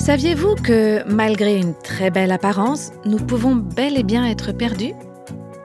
Saviez-vous 0.00 0.54
que 0.54 1.04
malgré 1.06 1.58
une 1.58 1.74
très 1.74 2.10
belle 2.10 2.32
apparence, 2.32 2.90
nous 3.04 3.18
pouvons 3.18 3.54
bel 3.54 3.98
et 3.98 4.02
bien 4.02 4.26
être 4.26 4.50
perdus? 4.50 4.94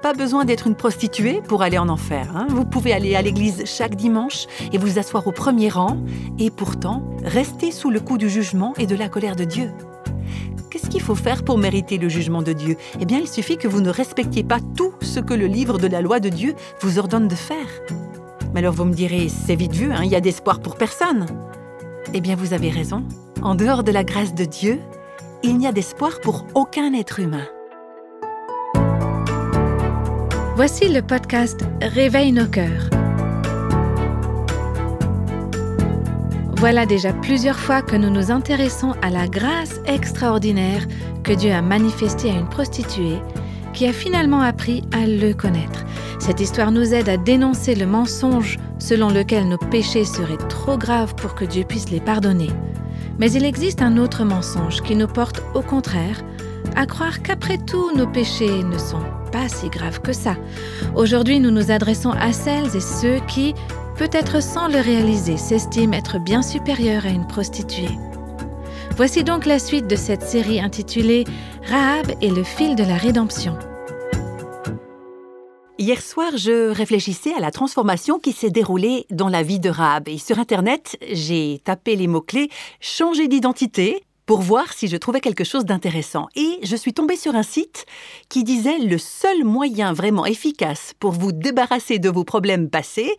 Pas 0.01 0.13
besoin 0.13 0.43
d'être 0.43 0.67
une 0.67 0.75
prostituée 0.75 1.41
pour 1.47 1.61
aller 1.63 1.77
en 1.77 1.87
enfer. 1.87 2.29
hein. 2.35 2.45
Vous 2.49 2.65
pouvez 2.65 2.91
aller 2.91 3.15
à 3.15 3.21
l'église 3.21 3.63
chaque 3.65 3.95
dimanche 3.95 4.45
et 4.73 4.77
vous 4.77 4.99
asseoir 4.99 5.25
au 5.25 5.31
premier 5.31 5.69
rang 5.69 5.97
et 6.37 6.51
pourtant 6.51 7.01
rester 7.23 7.71
sous 7.71 7.89
le 7.89 8.01
coup 8.01 8.17
du 8.17 8.29
jugement 8.29 8.73
et 8.77 8.85
de 8.85 8.95
la 8.95 9.07
colère 9.07 9.37
de 9.37 9.45
Dieu. 9.45 9.71
Qu'est-ce 10.69 10.89
qu'il 10.89 11.01
faut 11.01 11.15
faire 11.15 11.43
pour 11.43 11.57
mériter 11.57 11.97
le 11.97 12.09
jugement 12.09 12.41
de 12.41 12.51
Dieu? 12.51 12.75
Eh 12.99 13.05
bien, 13.05 13.19
il 13.19 13.29
suffit 13.29 13.57
que 13.57 13.69
vous 13.69 13.81
ne 13.81 13.89
respectiez 13.89 14.43
pas 14.43 14.59
tout 14.75 14.91
ce 15.01 15.21
que 15.21 15.33
le 15.33 15.47
livre 15.47 15.79
de 15.79 15.87
la 15.87 16.01
loi 16.01 16.19
de 16.19 16.29
Dieu 16.29 16.55
vous 16.81 16.99
ordonne 16.99 17.29
de 17.29 17.35
faire. 17.35 17.69
Mais 18.53 18.59
alors 18.59 18.73
vous 18.73 18.85
me 18.85 18.93
direz, 18.93 19.29
c'est 19.29 19.55
vite 19.55 19.73
vu, 19.73 19.91
hein, 19.91 20.01
il 20.03 20.11
y 20.11 20.15
a 20.15 20.21
d'espoir 20.21 20.59
pour 20.59 20.75
personne. 20.75 21.25
Eh 22.13 22.19
bien, 22.19 22.35
vous 22.35 22.53
avez 22.53 22.69
raison. 22.69 23.01
En 23.45 23.53
dehors 23.53 23.83
de 23.83 23.91
la 23.91 24.03
grâce 24.03 24.33
de 24.33 24.43
Dieu, 24.43 24.79
il 25.43 25.59
n'y 25.59 25.67
a 25.67 25.71
d'espoir 25.71 26.19
pour 26.19 26.47
aucun 26.55 26.93
être 26.93 27.19
humain. 27.19 27.45
Voici 30.55 30.89
le 30.89 31.03
podcast 31.03 31.59
Réveille 31.79 32.31
nos 32.31 32.47
cœurs. 32.47 32.89
Voilà 36.57 36.87
déjà 36.87 37.13
plusieurs 37.13 37.59
fois 37.59 37.83
que 37.83 37.95
nous 37.95 38.09
nous 38.09 38.31
intéressons 38.31 38.95
à 39.03 39.11
la 39.11 39.27
grâce 39.27 39.79
extraordinaire 39.85 40.87
que 41.23 41.33
Dieu 41.33 41.51
a 41.51 41.61
manifestée 41.61 42.31
à 42.31 42.39
une 42.39 42.49
prostituée 42.49 43.19
qui 43.73 43.85
a 43.85 43.93
finalement 43.93 44.41
appris 44.41 44.81
à 44.91 45.05
le 45.05 45.33
connaître. 45.33 45.85
Cette 46.17 46.39
histoire 46.39 46.71
nous 46.71 46.95
aide 46.95 47.09
à 47.09 47.17
dénoncer 47.17 47.75
le 47.75 47.85
mensonge 47.85 48.57
selon 48.79 49.11
lequel 49.11 49.47
nos 49.47 49.59
péchés 49.59 50.03
seraient 50.03 50.47
trop 50.49 50.79
graves 50.79 51.13
pour 51.13 51.35
que 51.35 51.45
Dieu 51.45 51.63
puisse 51.63 51.91
les 51.91 52.01
pardonner. 52.01 52.49
Mais 53.19 53.31
il 53.31 53.45
existe 53.45 53.81
un 53.81 53.97
autre 53.97 54.23
mensonge 54.23 54.81
qui 54.81 54.95
nous 54.95 55.07
porte 55.07 55.41
au 55.53 55.61
contraire 55.61 56.23
à 56.75 56.85
croire 56.85 57.21
qu'après 57.21 57.57
tout 57.57 57.95
nos 57.95 58.07
péchés 58.07 58.63
ne 58.63 58.77
sont 58.77 59.03
pas 59.31 59.47
si 59.47 59.69
graves 59.69 60.01
que 60.01 60.13
ça. 60.13 60.35
Aujourd'hui, 60.95 61.39
nous 61.39 61.51
nous 61.51 61.71
adressons 61.71 62.11
à 62.11 62.33
celles 62.33 62.75
et 62.75 62.81
ceux 62.81 63.19
qui, 63.27 63.53
peut-être 63.97 64.41
sans 64.41 64.67
le 64.67 64.79
réaliser, 64.79 65.37
s'estiment 65.37 65.93
être 65.93 66.19
bien 66.19 66.41
supérieurs 66.41 67.05
à 67.05 67.09
une 67.09 67.27
prostituée. 67.27 67.97
Voici 68.97 69.23
donc 69.23 69.45
la 69.45 69.59
suite 69.59 69.87
de 69.87 69.95
cette 69.95 70.23
série 70.23 70.61
intitulée 70.61 71.25
Rahab 71.69 72.11
et 72.21 72.29
le 72.29 72.43
fil 72.43 72.75
de 72.75 72.83
la 72.83 72.95
rédemption. 72.95 73.57
Hier 75.77 76.01
soir, 76.01 76.37
je 76.37 76.69
réfléchissais 76.69 77.33
à 77.33 77.41
la 77.41 77.51
transformation 77.51 78.17
qui 78.17 78.31
s'est 78.31 78.49
déroulée 78.49 79.05
dans 79.11 79.27
la 79.27 79.43
vie 79.43 79.59
de 79.59 79.69
Rahab. 79.69 80.07
Et 80.07 80.17
sur 80.17 80.39
Internet, 80.39 80.97
j'ai 81.11 81.59
tapé 81.65 81.97
les 81.97 82.07
mots-clés 82.07 82.47
changer 82.79 83.27
d'identité 83.27 84.01
pour 84.25 84.39
voir 84.39 84.71
si 84.71 84.87
je 84.87 84.95
trouvais 84.95 85.19
quelque 85.19 85.43
chose 85.43 85.65
d'intéressant. 85.65 86.27
Et 86.37 86.59
je 86.63 86.77
suis 86.77 86.93
tombée 86.93 87.17
sur 87.17 87.35
un 87.35 87.43
site 87.43 87.85
qui 88.29 88.45
disait 88.45 88.79
le 88.79 88.97
seul 88.97 89.43
moyen 89.43 89.91
vraiment 89.91 90.25
efficace 90.25 90.93
pour 90.97 91.11
vous 91.11 91.33
débarrasser 91.33 91.99
de 91.99 92.09
vos 92.09 92.23
problèmes 92.23 92.69
passés 92.69 93.11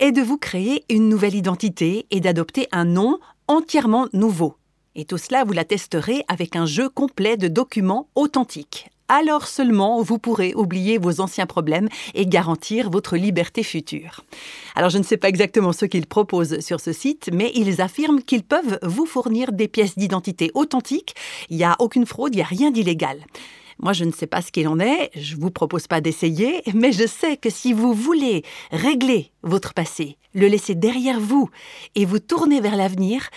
est 0.00 0.10
de 0.10 0.20
vous 0.20 0.36
créer 0.36 0.84
une 0.90 1.08
nouvelle 1.08 1.36
identité 1.36 2.06
et 2.10 2.20
d'adopter 2.20 2.66
un 2.72 2.86
nom 2.86 3.20
entièrement 3.46 4.08
nouveau. 4.12 4.56
Et 4.96 5.04
tout 5.04 5.16
cela, 5.16 5.44
vous 5.44 5.52
l'attesterez 5.52 6.24
avec 6.26 6.56
un 6.56 6.66
jeu 6.66 6.88
complet 6.88 7.36
de 7.36 7.46
documents 7.46 8.08
authentiques. 8.16 8.90
Alors 9.12 9.48
seulement 9.48 10.00
vous 10.02 10.20
pourrez 10.20 10.54
oublier 10.54 10.96
vos 10.96 11.20
anciens 11.20 11.46
problèmes 11.46 11.88
et 12.14 12.26
garantir 12.26 12.90
votre 12.90 13.16
liberté 13.16 13.64
future. 13.64 14.20
Alors 14.76 14.88
je 14.88 14.98
ne 14.98 15.02
sais 15.02 15.16
pas 15.16 15.28
exactement 15.28 15.72
ce 15.72 15.84
qu'ils 15.84 16.06
proposent 16.06 16.60
sur 16.60 16.78
ce 16.78 16.92
site, 16.92 17.28
mais 17.32 17.50
ils 17.56 17.80
affirment 17.80 18.22
qu'ils 18.22 18.44
peuvent 18.44 18.78
vous 18.82 19.06
fournir 19.06 19.50
des 19.50 19.66
pièces 19.66 19.98
d'identité 19.98 20.52
authentiques. 20.54 21.16
Il 21.48 21.56
n'y 21.56 21.64
a 21.64 21.74
aucune 21.80 22.06
fraude, 22.06 22.36
il 22.36 22.36
n'y 22.36 22.42
a 22.42 22.46
rien 22.46 22.70
d'illégal. 22.70 23.18
Moi, 23.80 23.94
je 23.94 24.04
ne 24.04 24.12
sais 24.12 24.28
pas 24.28 24.42
ce 24.42 24.52
qu'il 24.52 24.68
en 24.68 24.78
est, 24.78 25.10
je 25.16 25.34
ne 25.34 25.40
vous 25.40 25.50
propose 25.50 25.88
pas 25.88 26.00
d'essayer, 26.00 26.62
mais 26.72 26.92
je 26.92 27.08
sais 27.08 27.36
que 27.36 27.50
si 27.50 27.72
vous 27.72 27.92
voulez 27.92 28.44
régler 28.70 29.32
votre 29.42 29.74
passé, 29.74 30.18
le 30.34 30.46
laisser 30.46 30.76
derrière 30.76 31.18
vous 31.18 31.50
et 31.96 32.04
vous 32.04 32.20
tourner 32.20 32.60
vers 32.60 32.76
l'avenir, 32.76 33.28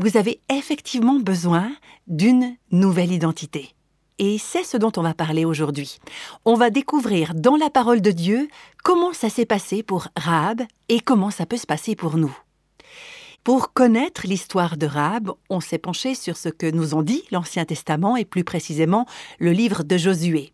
vous 0.00 0.16
avez 0.16 0.40
effectivement 0.50 1.20
besoin 1.20 1.70
d'une 2.08 2.56
nouvelle 2.72 3.12
identité. 3.12 3.76
Et 4.22 4.36
c'est 4.36 4.64
ce 4.64 4.76
dont 4.76 4.92
on 4.98 5.02
va 5.02 5.14
parler 5.14 5.46
aujourd'hui. 5.46 5.96
On 6.44 6.52
va 6.52 6.68
découvrir 6.68 7.34
dans 7.34 7.56
la 7.56 7.70
parole 7.70 8.02
de 8.02 8.10
Dieu 8.10 8.48
comment 8.84 9.14
ça 9.14 9.30
s'est 9.30 9.46
passé 9.46 9.82
pour 9.82 10.08
Rahab 10.14 10.60
et 10.90 11.00
comment 11.00 11.30
ça 11.30 11.46
peut 11.46 11.56
se 11.56 11.66
passer 11.66 11.96
pour 11.96 12.18
nous. 12.18 12.36
Pour 13.44 13.72
connaître 13.72 14.26
l'histoire 14.26 14.76
de 14.76 14.84
Rahab, 14.84 15.30
on 15.48 15.60
s'est 15.60 15.78
penché 15.78 16.14
sur 16.14 16.36
ce 16.36 16.50
que 16.50 16.70
nous 16.70 16.92
en 16.92 17.02
dit 17.02 17.22
l'Ancien 17.30 17.64
Testament 17.64 18.14
et 18.14 18.26
plus 18.26 18.44
précisément 18.44 19.06
le 19.38 19.52
livre 19.52 19.84
de 19.84 19.96
Josué. 19.96 20.52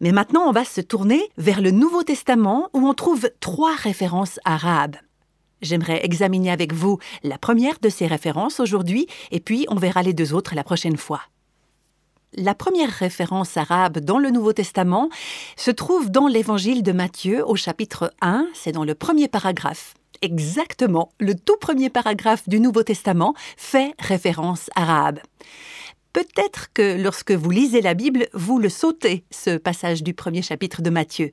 Mais 0.00 0.12
maintenant, 0.12 0.48
on 0.48 0.52
va 0.52 0.64
se 0.64 0.80
tourner 0.80 1.28
vers 1.36 1.60
le 1.60 1.72
Nouveau 1.72 2.02
Testament 2.02 2.70
où 2.72 2.88
on 2.88 2.94
trouve 2.94 3.28
trois 3.40 3.76
références 3.76 4.40
à 4.46 4.56
Rahab. 4.56 4.96
J'aimerais 5.60 6.02
examiner 6.02 6.50
avec 6.50 6.72
vous 6.72 6.98
la 7.24 7.36
première 7.36 7.78
de 7.78 7.90
ces 7.90 8.06
références 8.06 8.58
aujourd'hui 8.58 9.06
et 9.30 9.40
puis 9.40 9.66
on 9.68 9.74
verra 9.74 10.02
les 10.02 10.14
deux 10.14 10.32
autres 10.32 10.54
la 10.54 10.64
prochaine 10.64 10.96
fois. 10.96 11.20
La 12.36 12.54
première 12.54 12.90
référence 12.90 13.56
arabe 13.56 13.98
dans 13.98 14.18
le 14.18 14.30
Nouveau 14.30 14.52
Testament 14.52 15.08
se 15.56 15.72
trouve 15.72 16.10
dans 16.10 16.28
l'Évangile 16.28 16.84
de 16.84 16.92
Matthieu 16.92 17.44
au 17.44 17.56
chapitre 17.56 18.14
1, 18.20 18.46
c'est 18.54 18.70
dans 18.70 18.84
le 18.84 18.94
premier 18.94 19.26
paragraphe. 19.26 19.94
Exactement, 20.22 21.10
le 21.18 21.34
tout 21.34 21.56
premier 21.56 21.90
paragraphe 21.90 22.48
du 22.48 22.60
Nouveau 22.60 22.84
Testament 22.84 23.34
fait 23.56 23.94
référence 23.98 24.70
arabe. 24.76 25.18
Peut-être 26.12 26.72
que 26.72 27.02
lorsque 27.02 27.32
vous 27.32 27.50
lisez 27.50 27.80
la 27.80 27.94
Bible, 27.94 28.28
vous 28.32 28.60
le 28.60 28.68
sautez, 28.68 29.24
ce 29.32 29.56
passage 29.56 30.04
du 30.04 30.14
premier 30.14 30.42
chapitre 30.42 30.82
de 30.82 30.90
Matthieu. 30.90 31.32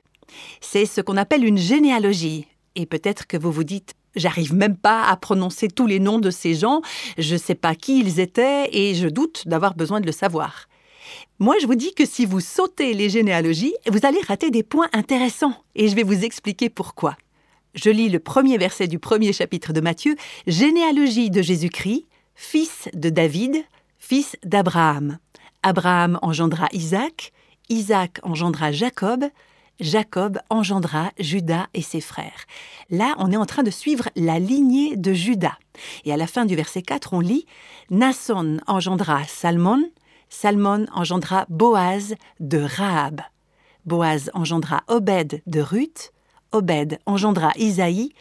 C'est 0.60 0.84
ce 0.84 1.00
qu'on 1.00 1.16
appelle 1.16 1.44
une 1.44 1.58
généalogie. 1.58 2.48
Et 2.74 2.86
peut-être 2.86 3.28
que 3.28 3.36
vous 3.36 3.52
vous 3.52 3.64
dites 3.64 3.94
J'arrive 4.16 4.52
même 4.52 4.76
pas 4.76 5.04
à 5.04 5.16
prononcer 5.16 5.68
tous 5.68 5.86
les 5.86 6.00
noms 6.00 6.18
de 6.18 6.30
ces 6.30 6.54
gens, 6.54 6.80
je 7.18 7.34
ne 7.34 7.38
sais 7.38 7.54
pas 7.54 7.76
qui 7.76 8.00
ils 8.00 8.18
étaient 8.18 8.68
et 8.72 8.96
je 8.96 9.06
doute 9.06 9.46
d'avoir 9.46 9.74
besoin 9.74 10.00
de 10.00 10.06
le 10.06 10.12
savoir. 10.12 10.66
Moi, 11.38 11.56
je 11.60 11.66
vous 11.66 11.74
dis 11.74 11.94
que 11.94 12.06
si 12.06 12.26
vous 12.26 12.40
sautez 12.40 12.94
les 12.94 13.08
généalogies, 13.08 13.74
vous 13.90 14.04
allez 14.04 14.20
rater 14.26 14.50
des 14.50 14.62
points 14.62 14.88
intéressants 14.92 15.54
et 15.74 15.88
je 15.88 15.94
vais 15.94 16.02
vous 16.02 16.24
expliquer 16.24 16.68
pourquoi. 16.68 17.16
Je 17.74 17.90
lis 17.90 18.08
le 18.08 18.18
premier 18.18 18.58
verset 18.58 18.88
du 18.88 18.98
premier 18.98 19.32
chapitre 19.32 19.72
de 19.72 19.80
Matthieu, 19.80 20.16
généalogie 20.46 21.30
de 21.30 21.42
Jésus-Christ, 21.42 22.06
fils 22.34 22.88
de 22.94 23.08
David, 23.10 23.64
fils 23.98 24.36
d'Abraham. 24.44 25.18
Abraham 25.62 26.18
engendra 26.22 26.68
Isaac, 26.72 27.32
Isaac 27.68 28.20
engendra 28.22 28.72
Jacob, 28.72 29.24
Jacob 29.80 30.38
engendra 30.50 31.12
Judas 31.18 31.66
et 31.74 31.82
ses 31.82 32.00
frères. 32.00 32.46
Là, 32.90 33.14
on 33.18 33.30
est 33.30 33.36
en 33.36 33.46
train 33.46 33.62
de 33.62 33.70
suivre 33.70 34.08
la 34.16 34.38
lignée 34.38 34.96
de 34.96 35.12
Judas. 35.12 35.56
Et 36.04 36.12
à 36.12 36.16
la 36.16 36.26
fin 36.26 36.46
du 36.46 36.56
verset 36.56 36.82
4, 36.82 37.12
on 37.12 37.20
lit 37.20 37.46
Nasson 37.90 38.58
engendra 38.66 39.24
Salmon, 39.24 39.82
Salmon 40.28 40.86
engendra 40.92 41.46
Boaz 41.48 42.14
de 42.40 42.58
Rahab. 42.58 43.20
Boaz 43.84 44.30
engendra 44.34 44.82
Obed 44.88 45.42
de 45.46 45.60
Ruth, 45.60 46.12
Obed 46.52 46.98
engendra 47.06 47.52
Isaïe, 47.56 48.12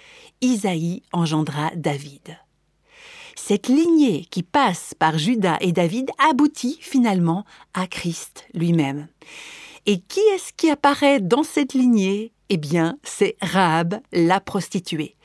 Isaïe 0.42 1.04
engendra 1.12 1.72
David. 1.76 2.38
Cette 3.36 3.68
lignée 3.68 4.26
qui 4.32 4.44
passe 4.44 4.94
par 4.98 5.18
Judas 5.18 5.58
et 5.62 5.72
David 5.72 6.12
aboutit 6.18 6.78
finalement 6.82 7.46
à 7.74 7.88
Christ 7.88 8.46
lui-même. 8.54 9.08
Et 9.86 10.00
qui 10.00 10.20
est-ce 10.34 10.52
qui 10.52 10.70
apparaît 10.70 11.22
dans 11.22 11.44
cette 11.44 11.74
lignée? 11.74 12.34
Eh 12.50 12.58
bien, 12.58 12.98
c'est 13.04 13.38
Rahab, 13.42 14.02
la 14.12 14.40
prostituée. 14.40 15.16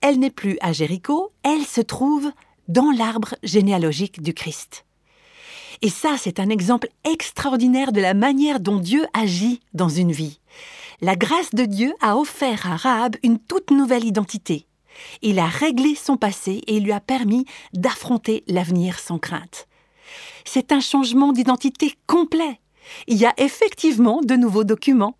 Elle 0.00 0.18
n'est 0.18 0.30
plus 0.30 0.58
à 0.60 0.72
Jéricho, 0.72 1.32
elle 1.42 1.64
se 1.64 1.80
trouve 1.80 2.30
dans 2.68 2.90
l'arbre 2.90 3.34
généalogique 3.42 4.22
du 4.22 4.34
Christ. 4.34 4.84
Et 5.82 5.90
ça, 5.90 6.16
c'est 6.18 6.40
un 6.40 6.48
exemple 6.48 6.88
extraordinaire 7.04 7.92
de 7.92 8.00
la 8.00 8.14
manière 8.14 8.60
dont 8.60 8.78
Dieu 8.78 9.06
agit 9.12 9.60
dans 9.74 9.88
une 9.88 10.12
vie. 10.12 10.40
La 11.00 11.14
grâce 11.14 11.54
de 11.54 11.64
Dieu 11.64 11.94
a 12.00 12.16
offert 12.16 12.70
à 12.70 12.76
Rahab 12.76 13.16
une 13.22 13.38
toute 13.38 13.70
nouvelle 13.70 14.04
identité. 14.04 14.66
Il 15.22 15.38
a 15.38 15.46
réglé 15.46 15.94
son 15.94 16.16
passé 16.16 16.62
et 16.66 16.80
lui 16.80 16.90
a 16.90 17.00
permis 17.00 17.44
d'affronter 17.72 18.42
l'avenir 18.48 18.98
sans 18.98 19.18
crainte. 19.18 19.68
C'est 20.44 20.72
un 20.72 20.80
changement 20.80 21.32
d'identité 21.32 21.94
complet. 22.06 22.58
Il 23.06 23.18
y 23.18 23.26
a 23.26 23.34
effectivement 23.36 24.20
de 24.22 24.34
nouveaux 24.34 24.64
documents. 24.64 25.16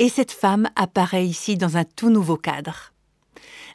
Et 0.00 0.08
cette 0.08 0.32
femme 0.32 0.68
apparaît 0.74 1.26
ici 1.26 1.56
dans 1.56 1.76
un 1.76 1.84
tout 1.84 2.10
nouveau 2.10 2.36
cadre. 2.36 2.92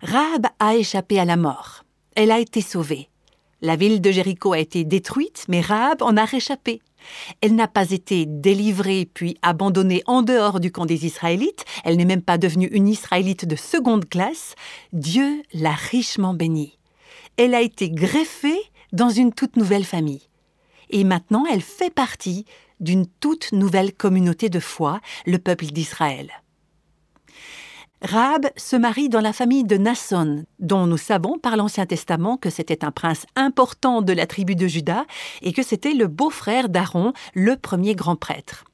Rahab 0.01 0.47
a 0.59 0.75
échappé 0.75 1.19
à 1.19 1.25
la 1.25 1.37
mort. 1.37 1.83
Elle 2.15 2.31
a 2.31 2.39
été 2.39 2.61
sauvée. 2.61 3.09
La 3.63 3.77
ville 3.77 4.01
de 4.01 4.11
Jéricho 4.11 4.51
a 4.51 4.59
été 4.59 4.83
détruite, 4.83 5.45
mais 5.47 5.61
Rahab 5.61 6.01
en 6.01 6.17
a 6.17 6.25
réchappé. 6.25 6.81
Elle 7.39 7.55
n'a 7.55 7.69
pas 7.69 7.91
été 7.91 8.25
délivrée 8.25 9.09
puis 9.13 9.37
abandonnée 9.41 10.03
en 10.05 10.21
dehors 10.21 10.59
du 10.59 10.69
camp 10.69 10.85
des 10.85 11.05
Israélites, 11.05 11.63
elle 11.85 11.95
n'est 11.95 12.03
même 12.03 12.21
pas 12.21 12.37
devenue 12.37 12.67
une 12.67 12.89
Israélite 12.89 13.45
de 13.45 13.55
seconde 13.55 14.09
classe, 14.09 14.55
Dieu 14.91 15.43
l'a 15.53 15.71
richement 15.71 16.33
bénie. 16.33 16.77
Elle 17.37 17.55
a 17.55 17.61
été 17.61 17.89
greffée 17.89 18.59
dans 18.91 19.09
une 19.09 19.31
toute 19.31 19.55
nouvelle 19.55 19.85
famille. 19.85 20.27
Et 20.89 21.05
maintenant, 21.05 21.45
elle 21.49 21.61
fait 21.61 21.93
partie 21.93 22.43
d'une 22.81 23.07
toute 23.07 23.53
nouvelle 23.53 23.93
communauté 23.93 24.49
de 24.49 24.59
foi, 24.59 24.99
le 25.25 25.37
peuple 25.37 25.67
d'Israël. 25.67 26.42
Rahab 28.03 28.49
se 28.57 28.75
marie 28.75 29.07
dans 29.07 29.21
la 29.21 29.31
famille 29.31 29.63
de 29.63 29.77
Nasson, 29.77 30.43
dont 30.59 30.87
nous 30.87 30.97
savons 30.97 31.39
par 31.39 31.55
l'Ancien 31.55 31.85
Testament 31.85 32.35
que 32.35 32.49
c'était 32.49 32.83
un 32.83 32.91
prince 32.91 33.25
important 33.37 34.01
de 34.01 34.11
la 34.11 34.27
tribu 34.27 34.55
de 34.55 34.67
Juda 34.67 35.05
et 35.41 35.53
que 35.53 35.63
c'était 35.63 35.93
le 35.93 36.07
beau-frère 36.07 36.67
d'Aaron, 36.67 37.13
le 37.33 37.55
premier 37.55 37.95
grand 37.95 38.17
prêtre. 38.17 38.65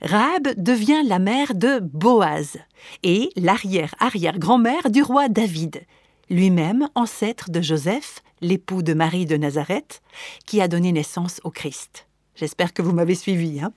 Rahab 0.00 0.48
devient 0.56 1.02
la 1.04 1.18
mère 1.18 1.54
de 1.54 1.80
Boaz 1.80 2.56
et 3.02 3.28
l'arrière-arrière-grand-mère 3.36 4.90
du 4.90 5.02
roi 5.02 5.28
David, 5.28 5.82
lui-même 6.30 6.88
ancêtre 6.94 7.50
de 7.50 7.60
Joseph, 7.60 8.22
l'époux 8.40 8.82
de 8.82 8.94
Marie 8.94 9.26
de 9.26 9.36
Nazareth, 9.36 10.00
qui 10.46 10.62
a 10.62 10.68
donné 10.68 10.92
naissance 10.92 11.42
au 11.44 11.50
Christ. 11.50 12.06
J'espère 12.36 12.72
que 12.72 12.80
vous 12.80 12.92
m'avez 12.92 13.16
suivi. 13.16 13.60
Hein. 13.60 13.74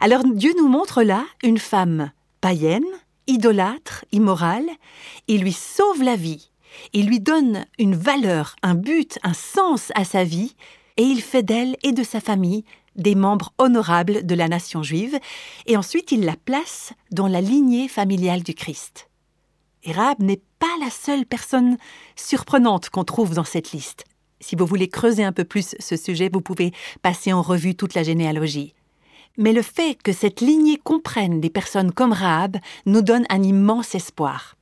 Alors 0.00 0.24
Dieu 0.24 0.52
nous 0.58 0.68
montre 0.68 1.04
là 1.04 1.24
une 1.44 1.58
femme 1.58 2.10
païenne, 2.40 2.82
idolâtre, 3.26 4.04
immorale, 4.12 4.68
il 5.28 5.42
lui 5.42 5.52
sauve 5.52 6.02
la 6.02 6.16
vie, 6.16 6.50
il 6.92 7.06
lui 7.06 7.20
donne 7.20 7.66
une 7.78 7.94
valeur, 7.94 8.56
un 8.62 8.74
but, 8.74 9.18
un 9.22 9.34
sens 9.34 9.92
à 9.94 10.04
sa 10.04 10.24
vie, 10.24 10.54
et 10.96 11.02
il 11.02 11.22
fait 11.22 11.42
d'elle 11.42 11.76
et 11.82 11.92
de 11.92 12.02
sa 12.02 12.20
famille 12.20 12.64
des 12.96 13.14
membres 13.14 13.52
honorables 13.58 14.26
de 14.26 14.34
la 14.34 14.48
nation 14.48 14.82
juive, 14.82 15.18
et 15.66 15.76
ensuite 15.76 16.12
il 16.12 16.24
la 16.24 16.36
place 16.36 16.92
dans 17.10 17.28
la 17.28 17.40
lignée 17.40 17.88
familiale 17.88 18.42
du 18.42 18.54
Christ. 18.54 19.08
Et 19.84 19.92
n'est 20.20 20.42
pas 20.58 20.66
la 20.80 20.90
seule 20.90 21.26
personne 21.26 21.76
surprenante 22.14 22.90
qu'on 22.90 23.04
trouve 23.04 23.34
dans 23.34 23.44
cette 23.44 23.72
liste. 23.72 24.04
Si 24.40 24.56
vous 24.56 24.66
voulez 24.66 24.88
creuser 24.88 25.24
un 25.24 25.32
peu 25.32 25.44
plus 25.44 25.74
ce 25.78 25.96
sujet, 25.96 26.30
vous 26.32 26.40
pouvez 26.40 26.72
passer 27.00 27.32
en 27.32 27.42
revue 27.42 27.74
toute 27.74 27.94
la 27.94 28.02
généalogie. 28.02 28.74
Mais 29.38 29.52
le 29.52 29.62
fait 29.62 29.96
que 30.02 30.12
cette 30.12 30.40
lignée 30.40 30.78
comprenne 30.82 31.40
des 31.40 31.50
personnes 31.50 31.92
comme 31.92 32.12
Rahab 32.12 32.58
nous 32.86 33.02
donne 33.02 33.24
un 33.30 33.42
immense 33.42 33.94
espoir. 33.94 34.56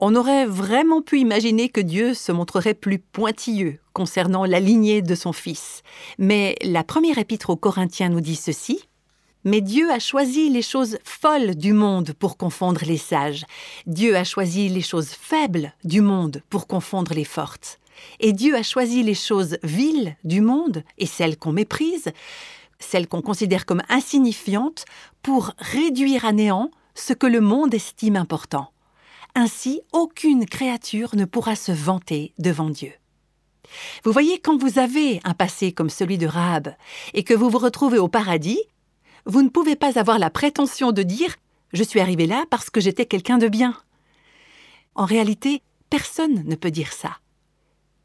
On 0.00 0.16
aurait 0.16 0.44
vraiment 0.44 1.02
pu 1.02 1.20
imaginer 1.20 1.68
que 1.68 1.80
Dieu 1.80 2.14
se 2.14 2.32
montrerait 2.32 2.74
plus 2.74 2.98
pointilleux 2.98 3.78
concernant 3.92 4.44
la 4.44 4.60
lignée 4.60 5.02
de 5.02 5.14
son 5.14 5.32
Fils. 5.32 5.82
Mais 6.18 6.56
la 6.62 6.82
première 6.82 7.18
épître 7.18 7.50
aux 7.50 7.56
Corinthiens 7.56 8.08
nous 8.08 8.20
dit 8.20 8.36
ceci. 8.36 8.80
Mais 9.44 9.60
Dieu 9.60 9.90
a 9.90 9.98
choisi 9.98 10.48
les 10.48 10.62
choses 10.62 10.98
folles 11.04 11.54
du 11.54 11.72
monde 11.72 12.12
pour 12.18 12.36
confondre 12.36 12.80
les 12.84 12.96
sages. 12.96 13.44
Dieu 13.86 14.16
a 14.16 14.24
choisi 14.24 14.68
les 14.68 14.82
choses 14.82 15.10
faibles 15.10 15.72
du 15.84 16.00
monde 16.00 16.42
pour 16.50 16.66
confondre 16.66 17.14
les 17.14 17.24
fortes. 17.24 17.78
Et 18.20 18.32
Dieu 18.32 18.56
a 18.56 18.62
choisi 18.62 19.02
les 19.02 19.14
choses 19.14 19.58
viles 19.62 20.16
du 20.24 20.40
monde 20.40 20.82
et 20.98 21.06
celles 21.06 21.36
qu'on 21.36 21.52
méprise 21.52 22.10
celles 22.84 23.08
qu'on 23.08 23.22
considère 23.22 23.66
comme 23.66 23.82
insignifiantes, 23.88 24.84
pour 25.22 25.52
réduire 25.58 26.24
à 26.24 26.32
néant 26.32 26.70
ce 26.94 27.12
que 27.12 27.26
le 27.26 27.40
monde 27.40 27.74
estime 27.74 28.16
important. 28.16 28.70
Ainsi, 29.34 29.80
aucune 29.92 30.46
créature 30.46 31.16
ne 31.16 31.24
pourra 31.24 31.56
se 31.56 31.72
vanter 31.72 32.32
devant 32.38 32.70
Dieu. 32.70 32.92
Vous 34.04 34.12
voyez, 34.12 34.38
quand 34.38 34.56
vous 34.56 34.78
avez 34.78 35.20
un 35.24 35.34
passé 35.34 35.72
comme 35.72 35.90
celui 35.90 36.18
de 36.18 36.26
Rahab 36.26 36.74
et 37.14 37.24
que 37.24 37.34
vous 37.34 37.50
vous 37.50 37.58
retrouvez 37.58 37.98
au 37.98 38.08
paradis, 38.08 38.60
vous 39.26 39.42
ne 39.42 39.48
pouvez 39.48 39.74
pas 39.74 39.98
avoir 39.98 40.18
la 40.18 40.30
prétention 40.30 40.92
de 40.92 41.02
dire 41.02 41.34
Je 41.72 41.82
suis 41.82 42.00
arrivé 42.00 42.26
là 42.26 42.44
parce 42.50 42.70
que 42.70 42.80
j'étais 42.80 43.06
quelqu'un 43.06 43.38
de 43.38 43.48
bien. 43.48 43.76
En 44.94 45.06
réalité, 45.06 45.62
personne 45.90 46.44
ne 46.44 46.54
peut 46.54 46.70
dire 46.70 46.92
ça. 46.92 47.18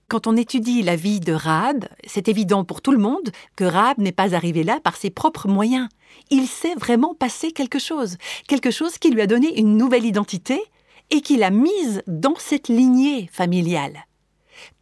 Quand 0.09 0.25
on 0.25 0.35
étudie 0.35 0.81
la 0.81 0.95
vie 0.95 1.19
de 1.19 1.33
Rahab, 1.33 1.85
c'est 2.07 2.29
évident 2.29 2.63
pour 2.63 2.81
tout 2.81 2.91
le 2.91 2.97
monde 2.97 3.29
que 3.55 3.63
Rahab 3.63 3.99
n'est 3.99 4.11
pas 4.11 4.33
arrivé 4.33 4.63
là 4.63 4.79
par 4.83 4.97
ses 4.97 5.11
propres 5.11 5.47
moyens. 5.47 5.87
Il 6.31 6.47
s'est 6.47 6.73
vraiment 6.73 7.13
passé 7.13 7.51
quelque 7.51 7.77
chose, 7.77 8.17
quelque 8.47 8.71
chose 8.71 8.97
qui 8.97 9.11
lui 9.11 9.21
a 9.21 9.27
donné 9.27 9.59
une 9.59 9.77
nouvelle 9.77 10.05
identité 10.05 10.63
et 11.11 11.21
qui 11.21 11.37
l'a 11.37 11.51
mise 11.51 12.01
dans 12.07 12.33
cette 12.39 12.69
lignée 12.69 13.29
familiale. 13.31 14.07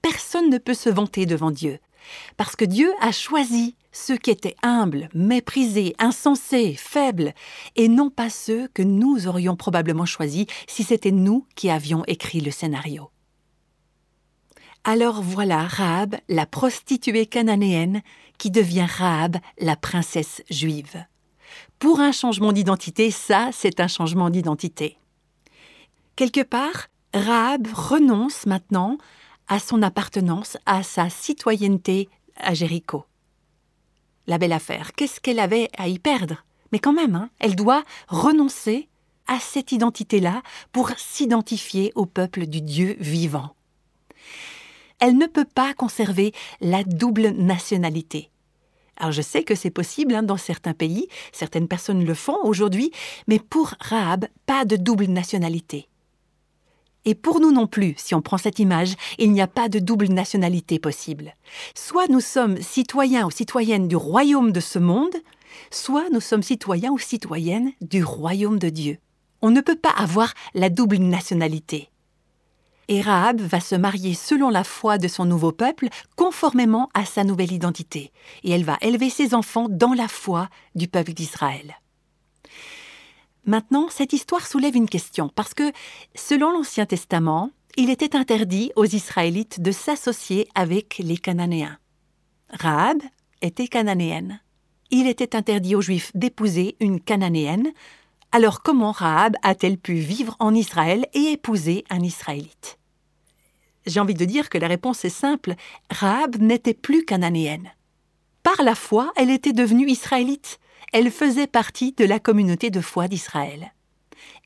Personne 0.02 0.50
ne 0.50 0.60
peut 0.60 0.74
se 0.74 0.90
vanter 0.90 1.26
devant 1.26 1.52
Dieu, 1.52 1.80
parce 2.38 2.56
que 2.56 2.64
Dieu 2.64 2.90
a 3.02 3.12
choisi 3.12 3.76
ceux 3.92 4.16
qui 4.16 4.32
étaient 4.32 4.56
humbles, 4.64 5.10
méprisés, 5.14 5.94
insensés, 6.00 6.76
faibles, 6.78 7.34
et 7.76 7.90
non 7.90 8.10
pas 8.10 8.30
ceux 8.30 8.70
que 8.74 8.82
nous 8.82 9.28
aurions 9.28 9.58
probablement 9.58 10.06
choisis 10.06 10.46
si 10.68 10.84
c'était 10.84 11.12
nous 11.12 11.46
qui 11.56 11.70
avions 11.70 12.06
écrit 12.08 12.40
le 12.40 12.52
scénario. 12.52 13.10
Alors 14.90 15.22
voilà 15.22 15.68
Rahab, 15.68 16.16
la 16.30 16.46
prostituée 16.46 17.26
cananéenne, 17.26 18.02
qui 18.38 18.52
devient 18.52 18.88
Rahab, 18.90 19.36
la 19.60 19.76
princesse 19.76 20.42
juive. 20.50 21.04
Pour 21.78 22.00
un 22.00 22.14
changement 22.14 22.54
d'identité, 22.54 23.12
ça, 23.12 23.50
c'est 23.52 23.82
un 23.82 23.90
changement 23.90 24.30
d'identité. 24.30 24.98
Quelque 26.16 26.42
part, 26.42 26.88
Rahab 27.14 27.68
renonce 27.74 28.46
maintenant 28.46 28.98
à 29.50 29.60
son 29.60 29.82
appartenance, 29.82 30.58
à 30.66 30.84
sa 30.84 31.10
citoyenneté 31.10 32.08
à 32.38 32.54
Jéricho. 32.54 33.04
La 34.26 34.38
belle 34.38 34.54
affaire, 34.54 34.94
qu'est-ce 34.94 35.20
qu'elle 35.20 35.40
avait 35.40 35.68
à 35.78 35.90
y 35.90 36.00
perdre? 36.00 36.46
Mais 36.72 36.80
quand 36.80 36.94
même, 36.94 37.16
hein, 37.16 37.30
elle 37.40 37.58
doit 37.58 37.84
renoncer 38.08 38.88
à 39.28 39.42
cette 39.42 39.74
identité-là 39.74 40.44
pour 40.72 40.92
s'identifier 40.96 41.92
au 41.96 42.06
peuple 42.06 42.46
du 42.46 42.62
Dieu 42.62 42.96
vivant 43.02 43.57
elle 45.00 45.18
ne 45.18 45.28
peut 45.28 45.46
pas 45.46 45.74
conserver 45.74 46.34
la 46.62 46.84
double 46.84 47.30
nationalité. 47.30 48.30
Alors 48.98 49.12
je 49.12 49.22
sais 49.22 49.44
que 49.44 49.56
c'est 49.56 49.70
possible 49.70 50.16
hein, 50.16 50.24
dans 50.24 50.38
certains 50.38 50.74
pays, 50.74 51.08
certaines 51.32 51.68
personnes 51.68 52.04
le 52.04 52.14
font 52.14 52.38
aujourd'hui, 52.44 52.92
mais 53.28 53.40
pour 53.40 53.74
Rahab, 53.80 54.26
pas 54.46 54.66
de 54.66 54.76
double 54.76 55.06
nationalité. 55.06 55.88
Et 57.06 57.16
pour 57.16 57.40
nous 57.40 57.52
non 57.52 57.68
plus, 57.68 57.94
si 57.98 58.16
on 58.16 58.22
prend 58.22 58.38
cette 58.38 58.60
image, 58.60 58.96
il 59.18 59.32
n'y 59.32 59.40
a 59.40 59.48
pas 59.48 59.70
de 59.70 59.80
double 59.80 60.08
nationalité 60.10 60.80
possible. 60.80 61.36
Soit 61.74 62.08
nous 62.10 62.20
sommes 62.20 62.62
citoyens 62.62 63.26
ou 63.26 63.32
citoyennes 63.32 63.88
du 63.88 63.96
royaume 63.96 64.52
de 64.52 64.60
ce 64.60 64.80
monde, 64.80 65.16
soit 65.72 66.10
nous 66.12 66.20
sommes 66.20 66.44
citoyens 66.44 66.92
ou 66.92 67.00
citoyennes 67.00 67.72
du 67.82 68.04
royaume 68.04 68.60
de 68.60 68.70
Dieu. 68.70 68.98
On 69.42 69.52
ne 69.52 69.62
peut 69.62 69.78
pas 69.78 69.94
avoir 69.96 70.34
la 70.54 70.70
double 70.70 70.98
nationalité 70.98 71.90
et 72.88 73.02
Rahab 73.02 73.42
va 73.42 73.60
se 73.60 73.76
marier 73.76 74.14
selon 74.14 74.50
la 74.50 74.64
foi 74.64 74.98
de 74.98 75.08
son 75.08 75.26
nouveau 75.26 75.52
peuple, 75.52 75.88
conformément 76.16 76.90
à 76.94 77.06
sa 77.06 77.24
nouvelle 77.24 77.52
identité, 77.52 78.12
et 78.44 78.52
elle 78.52 78.64
va 78.64 78.78
élever 78.82 79.10
ses 79.10 79.34
enfants 79.34 79.68
dans 79.70 79.94
la 79.94 80.08
foi 80.08 80.50
du 80.76 80.88
peuple 80.88 81.14
d'Israël. 81.14 81.78
Maintenant, 83.46 83.88
cette 83.90 84.14
histoire 84.14 84.46
soulève 84.46 84.76
une 84.76 84.90
question, 84.90 85.30
parce 85.30 85.54
que, 85.54 85.72
selon 86.16 86.52
l'Ancien 86.52 86.86
Testament, 86.86 87.52
il 87.78 87.90
était 87.90 88.16
interdit 88.16 88.72
aux 88.76 88.86
Israélites 88.86 89.62
de 89.62 89.72
s'associer 89.72 90.48
avec 90.56 90.98
les 90.98 91.18
Cananéens. 91.18 91.78
Rahab 92.50 93.02
était 93.42 93.68
cananéenne. 93.68 94.42
Il 94.90 95.08
était 95.08 95.36
interdit 95.36 95.76
aux 95.76 95.82
Juifs 95.82 96.12
d'épouser 96.16 96.76
une 96.80 97.00
cananéenne, 97.00 97.72
alors 98.32 98.62
comment 98.62 98.92
Rahab 98.92 99.36
a-t-elle 99.42 99.78
pu 99.78 99.96
vivre 99.96 100.36
en 100.40 100.54
Israël 100.54 101.06
et 101.14 101.32
épouser 101.32 101.84
un 101.90 102.02
Israélite? 102.02 102.77
J'ai 103.88 104.02
envie 104.02 104.14
de 104.14 104.26
dire 104.26 104.50
que 104.50 104.58
la 104.58 104.68
réponse 104.68 105.06
est 105.06 105.10
simple. 105.10 105.56
Rahab 105.90 106.36
n'était 106.42 106.74
plus 106.74 107.06
cananéenne. 107.06 107.72
Par 108.44 108.62
la 108.62 108.76
foi, 108.76 109.12
elle 109.16 109.32
était 109.32 109.54
devenue 109.54 109.90
israélite. 109.90 110.60
Elle 110.92 111.10
faisait 111.10 111.48
partie 111.48 111.94
de 111.94 112.06
la 112.06 112.20
communauté 112.20 112.70
de 112.70 112.82
foi 112.82 113.08
d'Israël. 113.08 113.74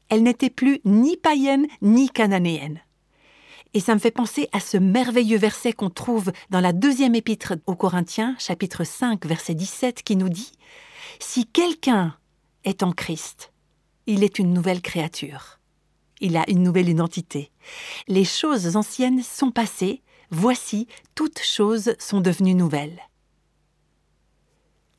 Elle 0.10 0.24
n'était 0.24 0.50
plus 0.51 0.79
ni 0.86 1.17
païenne 1.17 1.65
ni 1.81 2.10
cananéenne. 2.10 2.81
Et 3.74 3.79
ça 3.79 3.95
me 3.95 4.00
fait 4.00 4.12
penser 4.12 4.48
à 4.51 4.60
ce 4.60 4.77
merveilleux 4.77 5.38
verset 5.38 5.74
qu'on 5.74 5.89
trouve 5.89 6.31
dans 6.50 6.60
la 6.60 6.74
deuxième 6.74 7.15
épître 7.15 7.53
aux 7.65 7.75
Corinthiens, 7.75 8.36
chapitre 8.38 8.83
5, 8.83 9.25
verset 9.25 9.55
17, 9.55 10.03
qui 10.03 10.17
nous 10.17 10.29
dit 10.29 10.51
Si 11.19 11.48
quelqu'un 11.48 12.15
est 12.63 12.83
en 12.83 12.91
Christ, 12.91 13.53
il 14.05 14.24
est 14.24 14.39
une 14.39 14.53
nouvelle 14.53 14.81
créature. 14.81 15.61
Il 16.22 16.38
a 16.38 16.50
une 16.50 16.63
nouvelle 16.63 16.90
identité. 16.90 17.51
Les 18.08 18.25
choses 18.25 18.75
anciennes 18.78 19.24
sont 19.24 19.51
passées, 19.51 20.01
voici, 20.30 20.88
toutes 21.16 21.42
choses 21.42 21.96
sont 22.00 22.22
devenues 22.22 22.56
nouvelles. 22.56 23.00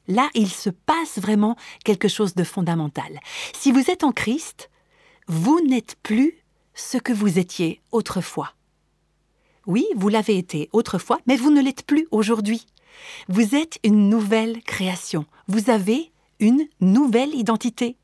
Là, 0.09 0.29
il 0.35 0.49
se 0.49 0.69
passe 0.69 1.19
vraiment 1.19 1.57
quelque 1.85 2.09
chose 2.09 2.35
de 2.35 2.45
fondamental. 2.45 3.21
Si 3.55 3.71
vous 3.71 3.91
êtes 3.91 4.05
en 4.05 4.13
Christ, 4.13 4.69
vous 5.29 5.61
n'êtes 5.61 5.97
plus 6.03 6.35
ce 6.75 6.99
que 6.99 7.13
vous 7.13 7.39
étiez 7.39 7.81
autrefois. 7.93 8.55
Oui, 9.67 9.87
vous 9.95 10.09
l'avez 10.09 10.37
été 10.37 10.69
autrefois, 10.73 11.21
mais 11.27 11.37
vous 11.37 11.51
ne 11.51 11.63
l'êtes 11.63 11.87
plus 11.87 12.09
aujourd'hui. 12.11 12.67
Vous 13.29 13.55
êtes 13.55 13.79
une 13.85 14.09
nouvelle 14.09 14.61
création. 14.65 15.25
Vous 15.47 15.71
avez 15.71 16.11
une 16.41 16.67
nouvelle 16.81 17.35
identité. 17.35 17.97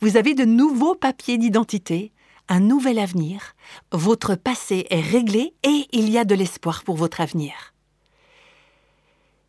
Vous 0.00 0.16
avez 0.16 0.34
de 0.34 0.44
nouveaux 0.44 0.94
papiers 0.94 1.38
d'identité, 1.38 2.12
un 2.48 2.60
nouvel 2.60 2.98
avenir, 2.98 3.54
votre 3.92 4.34
passé 4.34 4.86
est 4.90 5.00
réglé 5.00 5.54
et 5.62 5.86
il 5.92 6.10
y 6.10 6.18
a 6.18 6.24
de 6.24 6.34
l'espoir 6.34 6.84
pour 6.84 6.96
votre 6.96 7.20
avenir. 7.20 7.74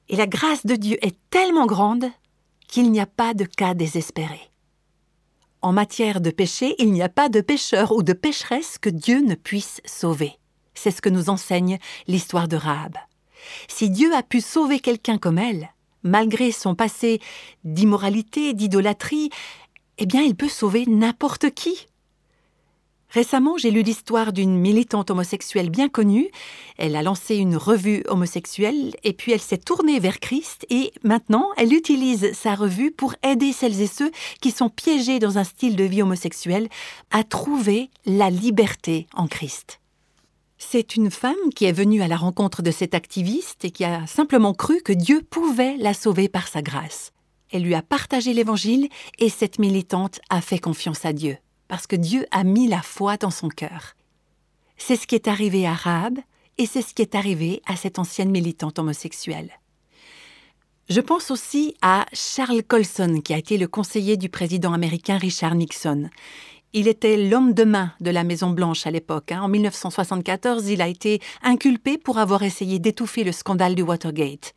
Et 0.07 0.15
la 0.15 0.27
grâce 0.27 0.65
de 0.65 0.75
Dieu 0.75 0.97
est 1.05 1.17
tellement 1.29 1.65
grande 1.65 2.05
qu'il 2.67 2.91
n'y 2.91 2.99
a 2.99 3.05
pas 3.05 3.33
de 3.33 3.45
cas 3.45 3.73
désespéré. 3.73 4.39
En 5.61 5.73
matière 5.73 6.21
de 6.21 6.29
péché, 6.29 6.75
il 6.77 6.91
n'y 6.91 7.01
a 7.01 7.09
pas 7.09 7.27
de 7.27 7.41
pécheur 7.41 7.91
ou 7.91 8.03
de 8.03 8.13
pécheresse 8.13 8.77
que 8.77 8.89
Dieu 8.89 9.21
ne 9.21 9.35
puisse 9.35 9.81
sauver. 9.85 10.33
C'est 10.75 10.91
ce 10.91 11.01
que 11.01 11.09
nous 11.09 11.29
enseigne 11.29 11.79
l'histoire 12.07 12.47
de 12.47 12.55
Rahab. 12.55 12.97
Si 13.67 13.89
Dieu 13.89 14.13
a 14.13 14.23
pu 14.23 14.41
sauver 14.41 14.79
quelqu'un 14.79 15.17
comme 15.17 15.39
elle, 15.39 15.69
malgré 16.03 16.51
son 16.51 16.75
passé 16.75 17.19
d'immoralité, 17.63 18.53
d'idolâtrie, 18.53 19.31
eh 19.97 20.05
bien 20.05 20.21
il 20.21 20.35
peut 20.35 20.49
sauver 20.49 20.85
n'importe 20.85 21.49
qui. 21.51 21.87
Récemment, 23.15 23.57
j'ai 23.57 23.72
lu 23.72 23.81
l'histoire 23.81 24.34
d'une 24.34 24.57
militante 24.57 25.10
homosexuelle 25.10 25.69
bien 25.69 25.88
connue. 25.88 26.29
Elle 26.77 26.98
a 26.98 27.01
lancé 27.01 27.38
une 27.38 27.55
revue 27.55 28.03
homosexuelle 28.10 28.93
et 29.05 29.13
puis 29.13 29.31
elle 29.31 29.39
s'est 29.39 29.57
tournée 29.57 30.01
vers 30.01 30.19
Christ 30.19 30.65
et 30.69 30.91
maintenant 31.01 31.48
elle 31.55 31.72
utilise 31.72 32.34
sa 32.34 32.55
revue 32.55 32.91
pour 32.91 33.15
aider 33.24 33.53
celles 33.53 33.79
et 33.79 33.88
ceux 33.88 34.12
qui 34.41 34.51
sont 34.51 34.67
piégés 34.67 35.19
dans 35.19 35.38
un 35.38 35.45
style 35.45 35.77
de 35.77 35.86
vie 35.86 36.01
homosexuel 36.01 36.67
à 37.10 37.24
trouver 37.24 37.89
la 38.05 38.29
liberté 38.29 39.07
en 39.13 39.27
Christ. 39.27 39.79
C'est 40.57 40.98
une 40.98 41.10
femme 41.10 41.36
qui 41.55 41.63
est 41.63 41.72
venue 41.72 42.01
à 42.01 42.10
la 42.10 42.17
rencontre 42.17 42.63
de 42.63 42.72
cet 42.72 42.93
activiste 42.93 43.63
et 43.63 43.72
qui 43.72 43.86
a 43.86 44.05
simplement 44.07 44.53
cru 44.53 44.81
que 44.81 44.91
Dieu 44.91 45.22
pouvait 45.22 45.77
la 45.77 45.93
sauver 45.93 46.27
par 46.27 46.50
sa 46.50 46.62
grâce. 46.62 47.13
Elle 47.50 47.63
lui 47.63 47.75
a 47.75 47.81
partagé 47.81 48.34
l'Évangile 48.34 48.89
et 49.19 49.29
cette 49.29 49.57
militante 49.57 50.19
a 50.29 50.41
fait 50.41 50.60
confiance 50.60 51.05
à 51.05 51.13
Dieu 51.13 51.38
parce 51.67 51.88
que 51.88 51.95
Dieu 51.95 52.25
a 52.31 52.43
mis 52.43 52.67
la 52.67 52.81
foi 52.81 53.17
dans 53.17 53.31
son 53.31 53.50
cœur. 53.50 53.95
C'est 54.77 54.95
ce 54.95 55.07
qui 55.07 55.15
est 55.15 55.27
arrivé 55.27 55.65
à 55.65 55.74
Rahab 55.74 56.19
et 56.57 56.65
c'est 56.65 56.81
ce 56.81 56.93
qui 56.93 57.01
est 57.01 57.15
arrivé 57.15 57.62
à 57.65 57.75
cette 57.75 58.00
ancienne 58.00 58.31
militante 58.31 58.79
homosexuelle. 58.79 59.51
Je 60.88 61.01
pense 61.01 61.31
aussi 61.31 61.75
à 61.81 62.05
Charles 62.13 62.62
Colson, 62.62 63.22
qui 63.24 63.34
a 63.34 63.38
été 63.39 63.57
le 63.57 63.67
conseiller 63.67 64.17
du 64.17 64.29
président 64.29 64.72
américain 64.72 65.17
Richard 65.17 65.55
Nixon. 65.55 66.10
Il 66.74 66.88
était 66.88 67.17
l'homme 67.17 67.53
de 67.53 67.63
main 67.63 67.93
de 68.01 68.12
la 68.12 68.24
Maison-Blanche 68.24 68.86
à 68.86 68.91
l'époque. 68.91 69.31
Hein. 69.31 69.41
En 69.41 69.48
1974, 69.48 70.67
il 70.67 70.81
a 70.81 70.88
été 70.88 71.22
inculpé 71.41 71.98
pour 71.98 72.19
avoir 72.19 72.43
essayé 72.43 72.77
d'étouffer 72.77 73.24
le 73.24 73.31
scandale 73.31 73.74
du 73.74 73.81
Watergate. 73.81 74.53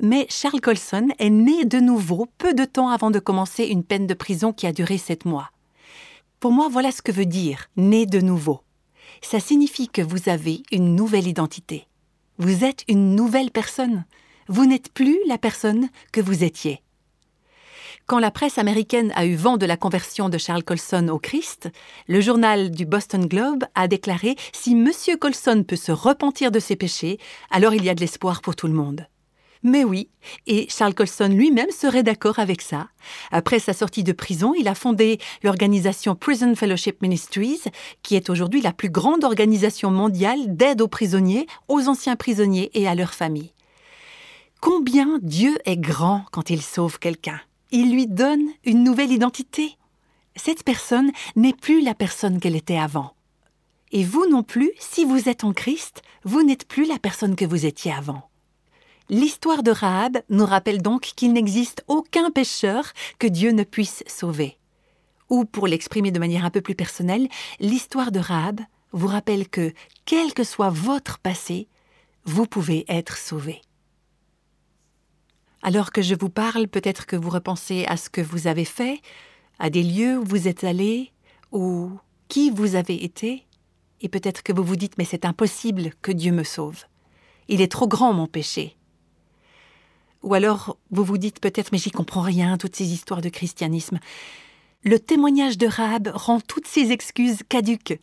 Mais 0.00 0.26
Charles 0.28 0.60
Colson 0.60 1.08
est 1.18 1.30
né 1.30 1.64
de 1.64 1.78
nouveau 1.78 2.26
peu 2.38 2.52
de 2.52 2.64
temps 2.64 2.88
avant 2.88 3.10
de 3.10 3.18
commencer 3.18 3.64
une 3.64 3.84
peine 3.84 4.06
de 4.06 4.14
prison 4.14 4.52
qui 4.52 4.66
a 4.66 4.72
duré 4.72 4.98
sept 4.98 5.24
mois. 5.24 5.50
Pour 6.40 6.52
moi, 6.52 6.68
voilà 6.70 6.92
ce 6.92 7.02
que 7.02 7.12
veut 7.12 7.26
dire 7.26 7.68
né 7.76 8.06
de 8.06 8.20
nouveau. 8.20 8.60
Ça 9.22 9.40
signifie 9.40 9.88
que 9.88 10.02
vous 10.02 10.28
avez 10.28 10.62
une 10.70 10.94
nouvelle 10.94 11.26
identité. 11.26 11.88
Vous 12.38 12.64
êtes 12.64 12.84
une 12.88 13.14
nouvelle 13.14 13.50
personne. 13.50 14.04
Vous 14.48 14.66
n'êtes 14.66 14.92
plus 14.92 15.18
la 15.26 15.38
personne 15.38 15.88
que 16.12 16.20
vous 16.20 16.44
étiez. 16.44 16.82
Quand 18.06 18.18
la 18.20 18.30
presse 18.30 18.58
américaine 18.58 19.12
a 19.16 19.26
eu 19.26 19.34
vent 19.34 19.56
de 19.56 19.66
la 19.66 19.76
conversion 19.76 20.28
de 20.28 20.38
Charles 20.38 20.62
Colson 20.62 21.08
au 21.08 21.18
Christ, 21.18 21.70
le 22.06 22.20
journal 22.20 22.70
du 22.70 22.86
Boston 22.86 23.26
Globe 23.26 23.64
a 23.74 23.88
déclaré 23.88 24.36
Si 24.52 24.72
M. 24.72 24.90
Colson 25.18 25.64
peut 25.66 25.74
se 25.74 25.90
repentir 25.90 26.52
de 26.52 26.60
ses 26.60 26.76
péchés, 26.76 27.18
alors 27.50 27.74
il 27.74 27.84
y 27.84 27.88
a 27.88 27.94
de 27.94 28.00
l'espoir 28.00 28.42
pour 28.42 28.54
tout 28.54 28.68
le 28.68 28.74
monde. 28.74 29.08
Mais 29.62 29.84
oui, 29.84 30.08
et 30.46 30.68
Charles 30.68 30.94
Colson 30.94 31.28
lui-même 31.28 31.70
serait 31.70 32.02
d'accord 32.02 32.38
avec 32.38 32.60
ça. 32.60 32.88
Après 33.30 33.58
sa 33.58 33.72
sortie 33.72 34.04
de 34.04 34.12
prison, 34.12 34.54
il 34.54 34.68
a 34.68 34.74
fondé 34.74 35.18
l'organisation 35.42 36.14
Prison 36.14 36.54
Fellowship 36.54 37.02
Ministries, 37.02 37.62
qui 38.02 38.16
est 38.16 38.30
aujourd'hui 38.30 38.60
la 38.60 38.72
plus 38.72 38.90
grande 38.90 39.24
organisation 39.24 39.90
mondiale 39.90 40.56
d'aide 40.56 40.80
aux 40.80 40.88
prisonniers, 40.88 41.46
aux 41.68 41.88
anciens 41.88 42.16
prisonniers 42.16 42.70
et 42.74 42.86
à 42.86 42.94
leurs 42.94 43.14
familles. 43.14 43.52
Combien 44.60 45.18
Dieu 45.22 45.58
est 45.64 45.76
grand 45.76 46.24
quand 46.32 46.50
il 46.50 46.62
sauve 46.62 46.98
quelqu'un 46.98 47.40
Il 47.70 47.92
lui 47.92 48.06
donne 48.06 48.48
une 48.64 48.84
nouvelle 48.84 49.12
identité. 49.12 49.76
Cette 50.34 50.64
personne 50.64 51.12
n'est 51.34 51.52
plus 51.52 51.82
la 51.82 51.94
personne 51.94 52.40
qu'elle 52.40 52.56
était 52.56 52.78
avant. 52.78 53.12
Et 53.92 54.04
vous 54.04 54.26
non 54.28 54.42
plus, 54.42 54.72
si 54.78 55.04
vous 55.04 55.28
êtes 55.28 55.44
en 55.44 55.52
Christ, 55.52 56.02
vous 56.24 56.42
n'êtes 56.42 56.66
plus 56.66 56.86
la 56.86 56.98
personne 56.98 57.36
que 57.36 57.44
vous 57.44 57.66
étiez 57.66 57.92
avant. 57.92 58.28
L'histoire 59.08 59.62
de 59.62 59.70
Rahab 59.70 60.18
nous 60.30 60.44
rappelle 60.44 60.82
donc 60.82 61.02
qu'il 61.14 61.32
n'existe 61.32 61.84
aucun 61.86 62.30
pécheur 62.30 62.92
que 63.18 63.28
Dieu 63.28 63.52
ne 63.52 63.62
puisse 63.62 64.02
sauver. 64.08 64.58
Ou, 65.30 65.44
pour 65.44 65.68
l'exprimer 65.68 66.10
de 66.10 66.18
manière 66.18 66.44
un 66.44 66.50
peu 66.50 66.60
plus 66.60 66.74
personnelle, 66.74 67.28
l'histoire 67.60 68.10
de 68.10 68.18
Rahab 68.18 68.60
vous 68.92 69.06
rappelle 69.06 69.48
que, 69.48 69.72
quel 70.04 70.34
que 70.34 70.42
soit 70.42 70.70
votre 70.70 71.18
passé, 71.18 71.68
vous 72.24 72.46
pouvez 72.46 72.84
être 72.88 73.16
sauvé. 73.16 73.62
Alors 75.62 75.92
que 75.92 76.02
je 76.02 76.14
vous 76.14 76.30
parle, 76.30 76.66
peut-être 76.66 77.06
que 77.06 77.16
vous 77.16 77.30
repensez 77.30 77.84
à 77.86 77.96
ce 77.96 78.10
que 78.10 78.20
vous 78.20 78.46
avez 78.46 78.64
fait, 78.64 79.00
à 79.58 79.70
des 79.70 79.82
lieux 79.82 80.18
où 80.18 80.24
vous 80.24 80.48
êtes 80.48 80.64
allé, 80.64 81.12
ou 81.52 81.90
qui 82.28 82.50
vous 82.50 82.74
avez 82.74 83.04
été, 83.04 83.46
et 84.00 84.08
peut-être 84.08 84.42
que 84.42 84.52
vous 84.52 84.64
vous 84.64 84.76
dites 84.76 84.98
mais 84.98 85.04
c'est 85.04 85.24
impossible 85.24 85.90
que 86.02 86.12
Dieu 86.12 86.32
me 86.32 86.44
sauve. 86.44 86.84
Il 87.48 87.60
est 87.60 87.70
trop 87.70 87.86
grand 87.86 88.12
mon 88.12 88.26
péché. 88.26 88.76
Ou 90.22 90.34
alors 90.34 90.78
vous 90.90 91.04
vous 91.04 91.18
dites 91.18 91.40
peut-être 91.40 91.72
mais 91.72 91.78
j'y 91.78 91.90
comprends 91.90 92.22
rien, 92.22 92.58
toutes 92.58 92.76
ces 92.76 92.92
histoires 92.92 93.22
de 93.22 93.28
christianisme. 93.28 93.98
Le 94.82 94.98
témoignage 94.98 95.58
de 95.58 95.66
Rahab 95.66 96.10
rend 96.14 96.40
toutes 96.40 96.66
ces 96.66 96.92
excuses 96.92 97.40
caduques. 97.48 98.00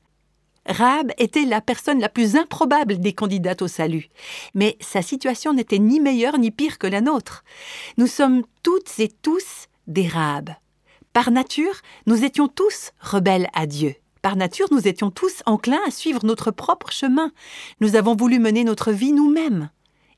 Rahab 0.65 1.12
était 1.17 1.46
la 1.46 1.62
personne 1.62 2.00
la 2.00 2.10
plus 2.10 2.36
improbable 2.36 3.00
des 3.00 3.13
candidates 3.13 3.62
au 3.62 3.67
salut. 3.67 4.10
Mais 4.53 4.77
sa 4.79 5.01
situation 5.01 5.53
n'était 5.53 5.79
ni 5.79 6.00
meilleure 6.00 6.38
ni 6.38 6.51
pire 6.51 6.77
que 6.77 6.88
la 6.88 7.01
nôtre. 7.01 7.43
Nous 7.98 8.08
sommes 8.08 8.43
toutes 8.63 9.00
et 9.00 9.10
tous 9.10 9.67
des 9.88 10.08
Rahab. 10.08 10.51
Par 11.12 11.32
nature, 11.32 11.82
nous 12.08 12.24
étions 12.24 12.48
tous 12.48 12.91
rebelles 13.00 13.50
à 13.53 13.65
Dieu. 13.65 13.96
Par 14.22 14.38
nature, 14.38 14.67
nous 14.72 14.88
étions 14.88 15.12
tous 15.12 15.43
enclins 15.46 15.82
à 15.86 15.91
suivre 15.91 16.25
notre 16.25 16.50
propre 16.50 16.91
chemin. 16.91 17.32
Nous 17.82 17.96
avons 17.98 18.15
voulu 18.15 18.39
mener 18.39 18.63
notre 18.63 18.91
vie 18.91 19.12
nous-mêmes. 19.12 19.70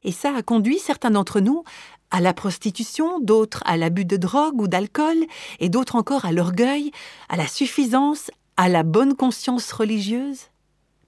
Et 0.06 0.12
ça 0.12 0.34
a 0.36 0.44
conduit 0.44 0.80
certains 0.80 1.12
d'entre 1.12 1.42
nous 1.42 1.64
à 2.12 2.22
la 2.22 2.34
prostitution, 2.34 3.20
d'autres 3.20 3.64
à 3.66 3.76
l'abus 3.76 4.06
de 4.06 4.16
drogue 4.16 4.62
ou 4.62 4.68
d'alcool, 4.68 5.18
et 5.60 5.68
d'autres 5.68 5.96
encore 5.96 6.26
à 6.26 6.32
l'orgueil, 6.32 6.92
à 7.28 7.36
la 7.36 7.48
suffisance, 7.48 8.30
à 8.56 8.70
la 8.70 8.84
bonne 8.84 9.16
conscience 9.16 9.72
religieuse. 9.72 10.44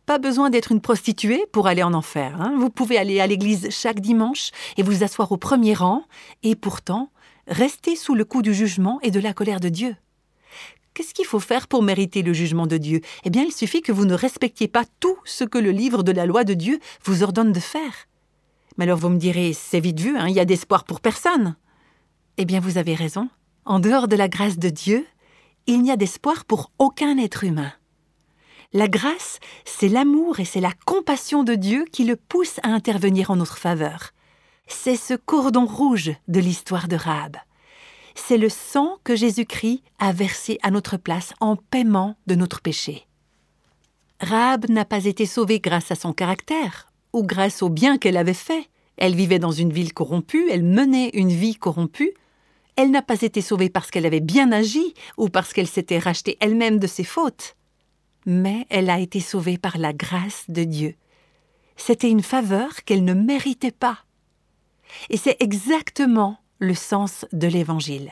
Pas 0.08 0.18
besoin 0.18 0.50
d'être 0.50 0.72
une 0.72 0.82
prostituée 0.82 1.46
pour 1.52 1.68
aller 1.68 1.84
en 1.84 1.94
enfer. 1.94 2.36
Hein. 2.42 2.56
Vous 2.58 2.72
pouvez 2.72 2.98
aller 2.98 3.20
à 3.20 3.28
l'église 3.28 3.70
chaque 3.70 4.00
dimanche 4.00 4.50
et 4.76 4.84
vous 4.84 5.04
asseoir 5.04 5.32
au 5.32 5.38
premier 5.38 5.76
rang, 5.76 6.04
et 6.42 6.56
pourtant 6.56 7.12
rester 7.48 7.96
sous 7.96 8.16
le 8.16 8.26
coup 8.26 8.42
du 8.42 8.54
jugement 8.54 9.00
et 9.04 9.12
de 9.12 9.20
la 9.20 9.34
colère 9.34 9.60
de 9.60 9.70
Dieu. 9.70 9.96
Qu'est-ce 10.96 11.14
qu'il 11.14 11.26
faut 11.26 11.40
faire 11.40 11.68
pour 11.68 11.84
mériter 11.84 12.24
le 12.24 12.34
jugement 12.34 12.66
de 12.66 12.78
Dieu? 12.78 13.02
Eh 13.24 13.30
bien, 13.30 13.44
il 13.44 13.54
suffit 13.54 13.84
que 13.84 13.92
vous 13.92 14.06
ne 14.06 14.16
respectiez 14.16 14.68
pas 14.68 14.84
tout 15.00 15.18
ce 15.26 15.44
que 15.44 15.60
le 15.60 15.70
livre 15.70 16.02
de 16.02 16.12
la 16.12 16.26
loi 16.26 16.44
de 16.44 16.56
Dieu 16.56 16.80
vous 17.04 17.22
ordonne 17.22 17.52
de 17.52 17.60
faire. 17.60 18.08
Mais 18.78 18.84
alors 18.84 18.98
vous 18.98 19.10
me 19.10 19.18
direz, 19.18 19.54
c'est 19.54 19.80
vite 19.80 20.00
vu, 20.00 20.18
hein, 20.18 20.28
il 20.28 20.36
y 20.36 20.40
a 20.40 20.46
d'espoir 20.46 20.84
pour 20.84 21.02
personne. 21.02 21.56
Eh 22.38 22.46
bien 22.46 22.60
vous 22.60 22.78
avez 22.78 22.96
raison. 22.96 23.30
En 23.66 23.80
dehors 23.80 24.08
de 24.08 24.16
la 24.16 24.30
grâce 24.30 24.58
de 24.58 24.70
Dieu, 24.70 25.06
il 25.66 25.82
n'y 25.82 25.92
a 25.92 25.98
d'espoir 25.98 26.46
pour 26.46 26.72
aucun 26.80 27.18
être 27.18 27.44
humain. 27.44 27.74
La 28.74 28.88
grâce, 28.88 29.40
c'est 29.66 29.90
l'amour 29.90 30.40
et 30.40 30.46
c'est 30.46 30.62
la 30.62 30.74
compassion 30.86 31.44
de 31.44 31.56
Dieu 31.56 31.86
qui 31.92 32.04
le 32.04 32.16
pousse 32.16 32.60
à 32.64 32.70
intervenir 32.70 33.32
en 33.32 33.38
notre 33.38 33.58
faveur. 33.58 34.12
C'est 34.68 34.98
ce 34.98 35.14
cordon 35.14 35.66
rouge 35.66 36.12
de 36.28 36.40
l'histoire 36.40 36.88
de 36.88 36.98
Rahab. 36.98 37.38
C'est 38.16 38.38
le 38.38 38.50
sang 38.50 38.98
que 39.04 39.16
Jésus-Christ 39.16 39.84
a 40.00 40.12
versé 40.12 40.60
à 40.64 40.72
notre 40.72 40.98
place 40.98 41.34
en 41.40 41.56
paiement 41.56 42.16
de 42.28 42.36
notre 42.36 42.62
péché. 42.62 43.08
Rahab 44.20 44.70
n'a 44.70 44.86
pas 44.86 45.06
été 45.06 45.26
sauvée 45.26 45.60
grâce 45.60 45.92
à 45.92 45.96
son 45.96 46.12
caractère, 46.12 46.87
grâce 47.24 47.62
au 47.62 47.70
bien 47.70 47.98
qu'elle 47.98 48.18
avait 48.18 48.34
fait. 48.34 48.70
Elle 48.98 49.16
vivait 49.16 49.40
dans 49.40 49.52
une 49.52 49.72
ville 49.72 49.94
corrompue, 49.94 50.48
elle 50.50 50.64
menait 50.64 51.10
une 51.14 51.32
vie 51.32 51.56
corrompue. 51.56 52.14
Elle 52.76 52.92
n'a 52.92 53.02
pas 53.02 53.22
été 53.22 53.42
sauvée 53.42 53.70
parce 53.70 53.92
qu'elle 53.92 54.06
avait 54.06 54.20
bien 54.20 54.52
agi 54.52 54.94
ou 55.18 55.30
parce 55.30 55.54
qu'elle 55.54 55.68
s'était 55.68 56.00
rachetée 56.00 56.38
elle-même 56.40 56.80
de 56.80 56.88
ses 56.88 57.04
fautes. 57.04 57.56
Mais 58.26 58.66
elle 58.70 58.90
a 58.90 59.00
été 59.00 59.20
sauvée 59.20 59.58
par 59.58 59.78
la 59.78 59.94
grâce 59.94 60.46
de 60.50 60.64
Dieu. 60.64 60.96
C'était 61.76 62.10
une 62.10 62.24
faveur 62.24 62.84
qu'elle 62.84 63.04
ne 63.04 63.14
méritait 63.14 63.72
pas. 63.72 64.00
Et 65.10 65.18
c'est 65.18 65.38
exactement 65.42 66.38
le 66.60 66.74
sens 66.74 67.26
de 67.34 67.48
l'Évangile. 67.48 68.12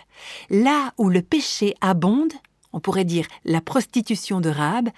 Là 0.50 0.94
où 0.98 1.10
le 1.10 1.22
péché 1.22 1.74
abonde, 1.82 2.34
on 2.74 2.80
pourrait 2.80 3.06
dire 3.06 3.28
la 3.44 3.62
prostitution 3.62 4.40
de 4.40 4.50
Rahab, 4.50 4.90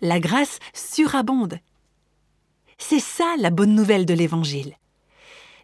la 0.00 0.18
grâce 0.18 0.58
surabonde 0.72 1.58
c'est 2.80 3.00
ça 3.00 3.36
la 3.38 3.50
bonne 3.50 3.74
nouvelle 3.74 4.06
de 4.06 4.14
l'Évangile. 4.14 4.74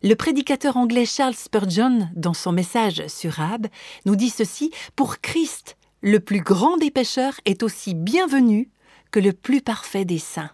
Le 0.02 0.14
prédicateur 0.14 0.76
anglais 0.76 1.06
Charles 1.06 1.34
Spurgeon, 1.34 2.08
dans 2.14 2.34
son 2.34 2.52
message 2.52 3.06
sur 3.08 3.32
Rab, 3.32 3.66
nous 4.04 4.14
dit 4.14 4.30
ceci 4.30 4.70
Pour 4.94 5.20
Christ, 5.20 5.76
le 6.02 6.20
plus 6.20 6.40
grand 6.40 6.76
des 6.76 6.90
pécheurs 6.90 7.40
est 7.46 7.62
aussi 7.62 7.94
bienvenu 7.94 8.70
que 9.10 9.18
le 9.18 9.32
plus 9.32 9.62
parfait 9.62 10.04
des 10.04 10.18
saints. 10.18 10.52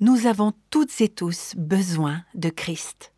Nous 0.00 0.26
avons 0.26 0.52
toutes 0.70 1.00
et 1.00 1.08
tous 1.08 1.54
besoin 1.56 2.22
de 2.34 2.48
Christ. 2.48 3.13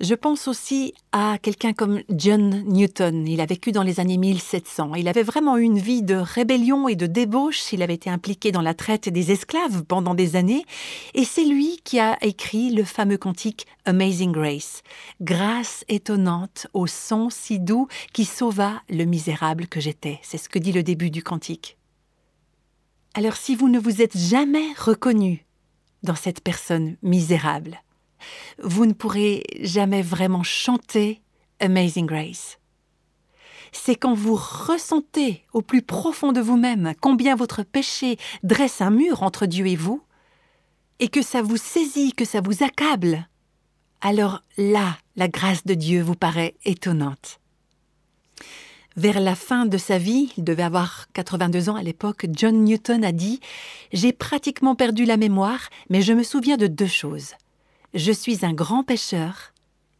Je 0.00 0.14
pense 0.14 0.46
aussi 0.46 0.92
à 1.12 1.38
quelqu'un 1.40 1.72
comme 1.72 2.02
John 2.10 2.64
Newton. 2.66 3.26
Il 3.26 3.40
a 3.40 3.46
vécu 3.46 3.72
dans 3.72 3.82
les 3.82 3.98
années 3.98 4.18
1700. 4.18 4.94
Il 4.94 5.08
avait 5.08 5.22
vraiment 5.22 5.56
eu 5.56 5.62
une 5.62 5.78
vie 5.78 6.02
de 6.02 6.16
rébellion 6.16 6.86
et 6.88 6.96
de 6.96 7.06
débauche. 7.06 7.72
Il 7.72 7.82
avait 7.82 7.94
été 7.94 8.10
impliqué 8.10 8.52
dans 8.52 8.60
la 8.60 8.74
traite 8.74 9.08
des 9.08 9.32
esclaves 9.32 9.84
pendant 9.84 10.14
des 10.14 10.36
années. 10.36 10.66
Et 11.14 11.24
c'est 11.24 11.44
lui 11.44 11.80
qui 11.82 11.98
a 11.98 12.18
écrit 12.20 12.70
le 12.70 12.84
fameux 12.84 13.16
cantique 13.16 13.66
Amazing 13.86 14.32
Grace. 14.32 14.82
Grâce 15.22 15.84
étonnante 15.88 16.66
au 16.74 16.86
son 16.86 17.30
si 17.30 17.58
doux 17.58 17.88
qui 18.12 18.26
sauva 18.26 18.82
le 18.90 19.04
misérable 19.04 19.66
que 19.66 19.80
j'étais. 19.80 20.18
C'est 20.22 20.38
ce 20.38 20.50
que 20.50 20.58
dit 20.58 20.72
le 20.72 20.82
début 20.82 21.10
du 21.10 21.22
cantique. 21.22 21.78
Alors 23.14 23.36
si 23.36 23.56
vous 23.56 23.70
ne 23.70 23.78
vous 23.78 24.02
êtes 24.02 24.16
jamais 24.16 24.74
reconnu 24.76 25.46
dans 26.02 26.14
cette 26.14 26.42
personne 26.42 26.96
misérable, 27.02 27.80
vous 28.62 28.86
ne 28.86 28.92
pourrez 28.92 29.42
jamais 29.60 30.02
vraiment 30.02 30.42
chanter 30.42 31.22
Amazing 31.60 32.06
Grace. 32.06 32.58
C'est 33.72 33.96
quand 33.96 34.14
vous 34.14 34.36
ressentez 34.36 35.44
au 35.52 35.62
plus 35.62 35.82
profond 35.82 36.32
de 36.32 36.40
vous-même 36.40 36.94
combien 37.00 37.36
votre 37.36 37.62
péché 37.62 38.16
dresse 38.42 38.80
un 38.80 38.90
mur 38.90 39.22
entre 39.22 39.46
Dieu 39.46 39.66
et 39.66 39.76
vous, 39.76 40.02
et 40.98 41.08
que 41.08 41.22
ça 41.22 41.42
vous 41.42 41.58
saisit, 41.58 42.12
que 42.12 42.24
ça 42.24 42.40
vous 42.40 42.62
accable, 42.62 43.28
alors 44.00 44.42
là, 44.56 44.98
la 45.16 45.28
grâce 45.28 45.64
de 45.64 45.74
Dieu 45.74 46.02
vous 46.02 46.14
paraît 46.14 46.54
étonnante. 46.64 47.40
Vers 48.96 49.20
la 49.20 49.34
fin 49.34 49.66
de 49.66 49.76
sa 49.76 49.98
vie, 49.98 50.32
il 50.38 50.44
devait 50.44 50.62
avoir 50.62 51.06
82 51.12 51.68
ans 51.68 51.76
à 51.76 51.82
l'époque, 51.82 52.26
John 52.30 52.64
Newton 52.64 53.04
a 53.04 53.12
dit 53.12 53.40
J'ai 53.92 54.12
pratiquement 54.12 54.74
perdu 54.74 55.04
la 55.04 55.18
mémoire, 55.18 55.68
mais 55.90 56.00
je 56.00 56.14
me 56.14 56.22
souviens 56.22 56.56
de 56.56 56.66
deux 56.66 56.86
choses. 56.86 57.34
Je 57.96 58.12
suis 58.12 58.44
un 58.44 58.52
grand 58.52 58.84
pécheur 58.84 59.54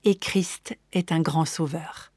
et 0.05 0.17
Christ 0.17 0.76
est 0.93 1.12
un 1.12 1.21
grand 1.21 1.47
sauveur. 1.47 2.12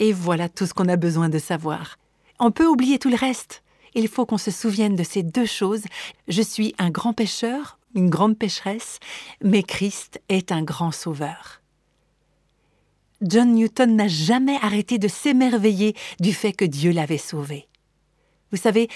Et 0.00 0.12
voilà 0.12 0.48
tout 0.48 0.66
ce 0.66 0.74
qu'on 0.74 0.88
a 0.88 0.96
besoin 0.96 1.28
de 1.28 1.38
savoir. 1.38 1.96
On 2.40 2.50
peut 2.50 2.66
oublier 2.66 2.98
tout 2.98 3.08
le 3.08 3.14
reste. 3.14 3.62
Il 3.94 4.08
faut 4.08 4.26
qu'on 4.26 4.36
se 4.36 4.50
souvienne 4.50 4.96
de 4.96 5.04
ces 5.04 5.22
deux 5.22 5.46
choses. 5.46 5.84
Je 6.26 6.42
suis 6.42 6.74
un 6.78 6.90
grand 6.90 7.12
pécheur, 7.12 7.78
une 7.94 8.10
grande 8.10 8.36
pécheresse, 8.36 8.98
mais 9.40 9.62
Christ 9.62 10.20
est 10.28 10.50
un 10.50 10.64
grand 10.64 10.90
sauveur. 10.90 11.62
John 13.22 13.54
Newton 13.54 13.94
n'a 13.94 14.08
jamais 14.08 14.58
arrêté 14.60 14.98
de 14.98 15.06
s'émerveiller 15.06 15.94
du 16.18 16.32
fait 16.32 16.52
que 16.52 16.64
Dieu 16.64 16.90
l'avait 16.90 17.16
sauvé. 17.16 17.68
Vous 18.50 18.58
savez, 18.58 18.88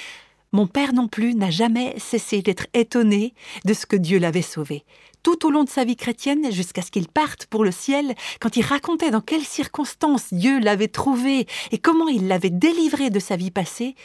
mon 0.54 0.68
père 0.68 0.92
non 0.92 1.08
plus 1.08 1.34
n'a 1.34 1.50
jamais 1.50 1.98
cessé 1.98 2.40
d'être 2.40 2.68
étonné 2.74 3.34
de 3.64 3.74
ce 3.74 3.86
que 3.86 3.96
Dieu 3.96 4.20
l'avait 4.20 4.40
sauvé. 4.40 4.84
Tout 5.24 5.44
au 5.44 5.50
long 5.50 5.64
de 5.64 5.68
sa 5.68 5.84
vie 5.84 5.96
chrétienne, 5.96 6.52
jusqu'à 6.52 6.80
ce 6.80 6.92
qu'il 6.92 7.08
parte 7.08 7.46
pour 7.46 7.64
le 7.64 7.72
ciel, 7.72 8.14
quand 8.40 8.56
il 8.56 8.64
racontait 8.64 9.10
dans 9.10 9.20
quelles 9.20 9.44
circonstances 9.44 10.32
Dieu 10.32 10.60
l'avait 10.60 10.86
trouvé 10.86 11.48
et 11.72 11.78
comment 11.78 12.06
il 12.06 12.28
l'avait 12.28 12.50
délivré 12.50 13.10
de 13.10 13.18
sa 13.18 13.34
vie 13.34 13.50
passée, 13.50 13.96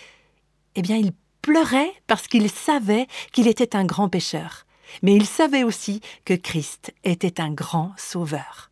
eh 0.74 0.82
bien 0.82 0.98
il 0.98 1.12
pleurait 1.44 1.94
parce 2.08 2.27
qu'il 2.27 2.50
savait 2.50 3.06
qu'il 3.32 3.48
était 3.48 3.75
un 3.75 3.86
grand 3.86 4.10
pécheur. 4.10 4.65
Mais 5.03 5.13
il 5.13 5.27
savait 5.27 5.63
aussi 5.63 6.01
que 6.25 6.34
Christ 6.34 6.96
était 7.03 7.41
un 7.41 7.51
grand 7.51 7.94
sauveur. 7.96 8.72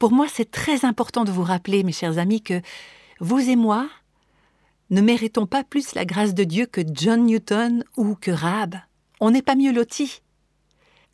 Pour 0.00 0.10
moi, 0.10 0.26
c'est 0.28 0.50
très 0.50 0.84
important 0.84 1.22
de 1.22 1.30
vous 1.30 1.44
rappeler, 1.44 1.84
mes 1.84 1.92
chers 1.92 2.18
amis, 2.18 2.42
que 2.42 2.60
vous 3.20 3.48
et 3.48 3.54
moi, 3.54 3.88
ne 4.90 5.00
méritons 5.00 5.46
pas 5.46 5.64
plus 5.64 5.94
la 5.94 6.04
grâce 6.04 6.34
de 6.34 6.44
Dieu 6.44 6.66
que 6.66 6.82
John 6.92 7.24
Newton 7.24 7.84
ou 7.96 8.14
que 8.14 8.30
Rahab 8.30 8.76
On 9.20 9.30
n'est 9.30 9.42
pas 9.42 9.56
mieux 9.56 9.72
lotis. 9.72 10.20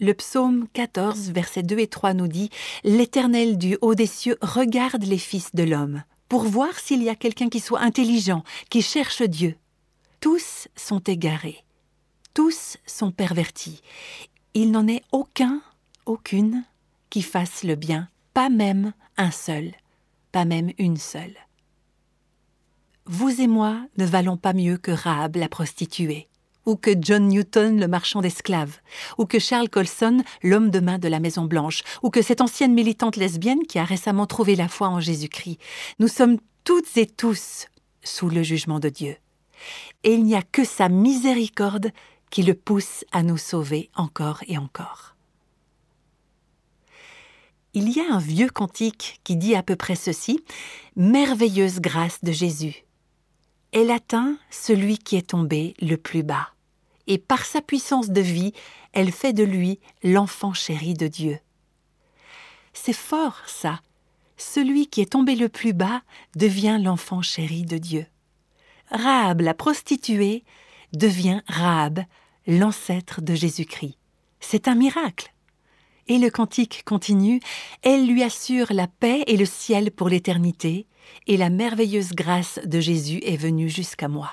Le 0.01 0.15
psaume 0.15 0.67
14, 0.73 1.31
versets 1.31 1.63
2 1.63 1.79
et 1.79 1.87
3 1.87 2.15
nous 2.15 2.27
dit 2.27 2.51
L'Éternel 2.85 3.59
du 3.59 3.77
haut 3.81 3.95
des 3.95 4.07
cieux 4.07 4.39
regarde 4.41 5.05
les 5.05 5.19
fils 5.19 5.55
de 5.55 5.63
l'homme, 5.63 6.03
pour 6.29 6.45
voir 6.45 6.79
s'il 6.79 7.03
y 7.03 7.11
a 7.11 7.15
quelqu'un 7.15 7.49
qui 7.49 7.61
soit 7.61 7.81
intelligent, 7.81 8.43
qui 8.71 8.81
cherche 8.81 9.23
Dieu. 9.23 9.57
Tous 10.21 10.69
sont 10.75 11.01
égarés, 11.01 11.65
tous 12.35 12.79
sont 12.87 13.11
pervertis. 13.11 13.83
Il 14.55 14.71
n'en 14.71 14.89
est 14.89 15.03
aucun, 15.13 15.61
aucune, 16.07 16.65
qui 17.11 17.23
fasse 17.23 17.63
le 17.63 17.75
bien, 17.75 18.09
pas 18.33 18.49
même 18.49 18.93
un 19.17 19.31
seul, 19.31 19.73
pas 20.33 20.45
même 20.45 20.71
une 20.79 20.97
seule. 20.97 21.37
Vous 23.07 23.41
et 23.41 23.47
moi 23.47 23.81
ne 23.97 24.05
valons 24.05 24.37
pas 24.37 24.53
mieux 24.53 24.77
que 24.77 24.91
Rahab 24.91 25.37
la 25.37 25.49
prostituée, 25.49 26.29
ou 26.67 26.77
que 26.77 26.91
John 27.01 27.29
Newton 27.29 27.81
le 27.81 27.89
marchand 27.89 28.21
d'esclaves, 28.21 28.79
ou 29.19 29.25
que 29.25 29.39
Charles 29.39 29.71
Colson 29.71 30.23
l'homme 30.43 30.71
de 30.71 30.81
main 30.81 30.99
de 30.99 31.09
la 31.09 31.19
Maison 31.19 31.45
Blanche, 31.45 31.83
ou 32.03 32.11
que 32.11 32.23
cette 32.23 32.41
ancienne 32.41 32.75
militante 32.75 33.17
lesbienne 33.17 33.67
qui 33.67 33.79
a 33.79 33.85
récemment 33.85 34.27
trouvé 34.27 34.55
la 34.55 34.69
foi 34.69 34.89
en 34.89 35.01
Jésus-Christ. 35.01 35.59
Nous 35.99 36.09
sommes 36.09 36.39
toutes 36.65 36.97
et 36.97 37.07
tous 37.07 37.67
sous 38.03 38.29
le 38.29 38.43
jugement 38.43 38.81
de 38.81 38.91
Dieu. 38.91 39.17
Et 40.05 40.15
il 40.15 40.25
n'y 40.25 40.37
a 40.37 40.43
que 40.43 40.65
sa 40.65 40.89
miséricorde 40.89 41.91
qui 42.31 42.43
le 42.43 42.55
pousse 42.55 43.05
à 43.13 43.23
nous 43.23 43.39
sauver 43.39 43.91
encore 43.97 44.43
et 44.47 44.57
encore. 44.57 45.17
Il 47.73 47.89
y 47.89 48.01
a 48.01 48.15
un 48.15 48.19
vieux 48.19 48.49
cantique 48.49 49.21
qui 49.25 49.37
dit 49.37 49.55
à 49.55 49.63
peu 49.63 49.77
près 49.77 49.97
ceci 49.97 50.45
Merveilleuse 50.97 51.81
grâce 51.81 52.23
de 52.23 52.33
Jésus 52.33 52.85
elle 53.73 53.91
atteint 53.91 54.37
celui 54.51 54.99
qui 54.99 55.17
est 55.17 55.31
tombé 55.31 55.75
le 55.81 55.97
plus 55.97 56.23
bas, 56.23 56.51
et 57.07 57.19
par 57.19 57.45
sa 57.45 57.61
puissance 57.63 58.11
de 58.11 58.21
vie, 58.21 58.53
elle 58.93 59.13
fait 59.13 59.33
de 59.33 59.45
lui 59.45 59.79
l'enfant 60.03 60.53
chéri 60.53 60.95
de 60.95 61.07
Dieu. 61.07 61.39
C'est 62.73 62.93
fort, 62.93 63.43
ça. 63.47 63.81
Celui 64.37 64.87
qui 64.87 65.01
est 65.01 65.13
tombé 65.13 65.37
le 65.37 65.49
plus 65.49 65.73
bas 65.73 66.03
devient 66.35 66.79
l'enfant 66.83 67.23
chéri 67.23 67.65
de 67.65 67.79
Dieu. 67.79 68.07
Rahab 68.91 69.41
la 69.41 69.55
prostituée 69.55 70.45
devient 70.93 71.43
Rahab, 71.47 72.01
l'ancêtre 72.47 73.21
de 73.21 73.35
Jésus-Christ. 73.35 73.97
C'est 74.41 74.67
un 74.67 74.75
miracle. 74.75 75.33
Et 76.09 76.19
le 76.19 76.31
cantique 76.31 76.83
continue, 76.85 77.41
elle 77.83 78.07
lui 78.07 78.23
assure 78.25 78.73
la 78.73 78.89
paix 78.89 79.23
et 79.27 79.37
le 79.37 79.45
ciel 79.45 79.93
pour 79.93 80.09
l'éternité, 80.09 80.87
et 81.27 81.37
la 81.37 81.51
merveilleuse 81.51 82.13
grâce 82.13 82.59
de 82.65 82.81
Jésus 82.81 83.21
est 83.25 83.37
venue 83.37 83.69
jusqu'à 83.69 84.09
moi. 84.09 84.31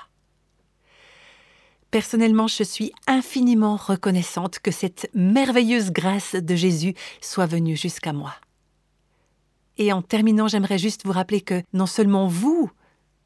Personnellement, 1.90 2.48
je 2.48 2.62
suis 2.64 2.92
infiniment 3.06 3.76
reconnaissante 3.76 4.58
que 4.58 4.70
cette 4.70 5.08
merveilleuse 5.14 5.90
grâce 5.90 6.34
de 6.34 6.54
Jésus 6.54 6.94
soit 7.22 7.46
venue 7.46 7.76
jusqu'à 7.76 8.12
moi. 8.12 8.34
Et 9.78 9.92
en 9.92 10.02
terminant, 10.02 10.48
j'aimerais 10.48 10.78
juste 10.78 11.06
vous 11.06 11.12
rappeler 11.12 11.40
que 11.40 11.62
non 11.72 11.86
seulement 11.86 12.26
vous, 12.26 12.70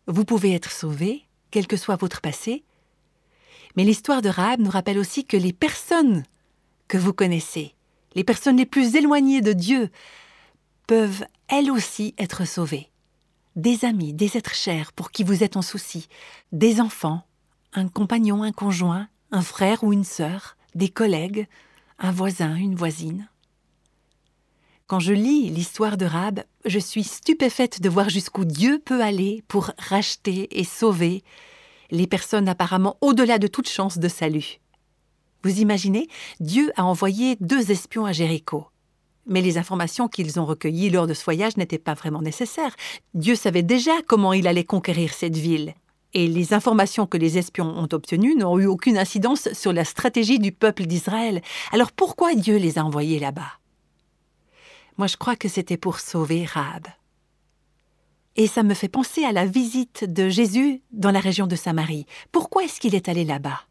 vous 0.07 0.25
pouvez 0.25 0.53
être 0.53 0.71
sauvé, 0.71 1.25
quel 1.51 1.67
que 1.67 1.77
soit 1.77 1.97
votre 1.97 2.21
passé, 2.21 2.63
mais 3.75 3.85
l'histoire 3.85 4.23
de 4.23 4.29
Rahab 4.29 4.61
nous 4.61 4.71
rappelle 4.71 4.99
aussi 4.99 5.25
que 5.25 5.37
les 5.37 5.53
personnes 5.53 6.25
que 6.89 6.99
vous 6.99 7.15
connaissez, 7.15 7.75
les 8.15 8.25
personnes 8.25 8.59
les 8.59 8.67
plus 8.67 8.97
éloignées 8.97 9.41
de 9.41 9.55
Dieu, 9.55 9.91
peuvent 10.87 11.25
elles 11.49 11.71
aussi 11.71 12.15
être 12.19 12.47
sauvées 12.47 12.92
des 13.57 13.85
amis, 13.85 14.13
des 14.15 14.37
êtres 14.37 14.55
chers 14.55 14.93
pour 14.93 15.11
qui 15.11 15.25
vous 15.25 15.43
êtes 15.43 15.57
en 15.57 15.63
souci, 15.63 16.09
des 16.53 16.81
enfants, 16.81 17.23
un 17.73 17.89
compagnon, 17.89 18.43
un 18.43 18.53
conjoint, 18.53 19.09
un 19.31 19.43
frère 19.43 19.85
ou 19.85 19.93
une 19.93 20.05
sœur, 20.05 20.57
des 20.75 20.89
collègues, 20.89 21.47
un 21.99 22.13
voisin, 22.13 22.55
une 22.55 22.75
voisine. 22.75 23.29
Quand 24.87 25.01
je 25.01 25.13
lis 25.13 25.49
l'histoire 25.49 25.97
de 25.97 26.05
Rab, 26.05 26.43
je 26.65 26.79
suis 26.79 27.05
stupéfaite 27.05 27.81
de 27.81 27.89
voir 27.89 28.11
jusqu'où 28.11 28.45
Dieu 28.45 28.79
peut 28.79 29.03
aller 29.03 29.43
pour 29.49 29.71
racheter 29.79 30.59
et 30.59 30.65
sauver 30.65 31.23
les 31.91 32.07
personnes 32.07 32.49
apparemment 32.49 32.97
au-delà 33.01 33.39
de 33.39 33.47
toute 33.47 33.69
chance 33.69 33.99
de 33.99 34.09
salut. 34.09 34.61
Vous 35.45 35.61
imaginez, 35.61 36.09
Dieu 36.41 36.73
a 36.77 36.85
envoyé 36.85 37.37
deux 37.41 37.71
espions 37.71 38.07
à 38.07 38.13
Jéricho. 38.13 38.67
Mais 39.27 39.41
les 39.41 39.59
informations 39.59 40.09
qu'ils 40.09 40.41
ont 40.41 40.45
recueillies 40.45 40.91
lors 40.91 41.07
de 41.07 41.15
ce 41.15 41.25
voyage 41.25 41.57
n'étaient 41.57 41.79
pas 41.79 41.95
vraiment 41.95 42.23
nécessaires. 42.23 42.75
Dieu 43.15 43.35
savait 43.37 43.63
déjà 43.63 43.93
comment 44.07 44.33
il 44.33 44.49
allait 44.49 44.65
conquérir 44.65 45.13
cette 45.15 45.37
ville. 45.37 45.75
Et 46.15 46.29
les 46.29 46.53
informations 46.53 47.07
que 47.07 47.17
les 47.17 47.39
espions 47.39 47.79
ont 47.79 47.89
obtenues 47.93 48.35
n'ont 48.35 48.59
eu 48.59 48.67
aucune 48.67 48.99
incidence 48.99 49.53
sur 49.53 49.73
la 49.73 49.85
stratégie 49.85 50.39
du 50.39 50.53
peuple 50.53 50.85
d'Israël. 50.85 51.41
Alors 51.73 51.93
pourquoi 51.93 52.35
Dieu 52.35 52.57
les 52.57 52.79
a 52.79 52.85
envoyés 52.85 53.19
là-bas? 53.19 53.59
Moi 54.99 55.07
je 55.07 55.17
crois 55.17 55.37
que 55.37 55.49
c'était 55.49 55.79
pour 55.79 56.01
sauver 56.01 56.45
Rahab. 56.45 56.87
Et 58.37 58.47
ça 58.47 58.63
me 58.63 58.75
fait 58.75 58.89
penser 58.89 59.25
à 59.25 59.33
la 59.33 59.47
visite 59.47 60.05
de 60.05 60.29
Jésus 60.29 60.83
dans 60.91 61.11
la 61.11 61.21
région 61.21 61.47
de 61.47 61.57
Samarie. 61.57 62.07
Pourquoi 62.31 62.65
est-ce 62.65 62.81
qu'il 62.81 62.95
est 62.95 63.09
allé 63.09 63.25
là-bas? 63.25 63.63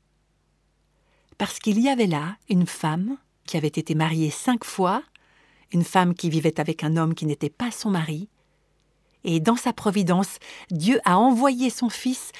Parce 1.37 1.59
qu'il 1.59 1.79
y 1.79 1.89
avait 1.89 2.07
là 2.07 2.37
une 2.49 2.67
femme 2.67 3.17
qui 3.45 3.57
avait 3.57 3.67
été 3.67 3.95
mariée 3.95 4.29
cinq 4.29 4.63
fois 4.63 5.03
une 5.71 5.83
femme 5.83 6.13
qui 6.13 6.29
vivait 6.29 6.59
avec 6.59 6.83
un 6.83 6.97
homme 6.97 7.13
qui 7.13 7.25
n'était 7.25 7.49
pas 7.49 7.71
son 7.71 7.89
mari. 7.89 8.29
Et 9.23 9.39
dans 9.39 9.55
sa 9.55 9.73
providence, 9.73 10.37
Dieu 10.69 10.99
a 11.05 11.17
envoyé 11.17 11.69
son 11.69 11.89
Fils 11.89 12.31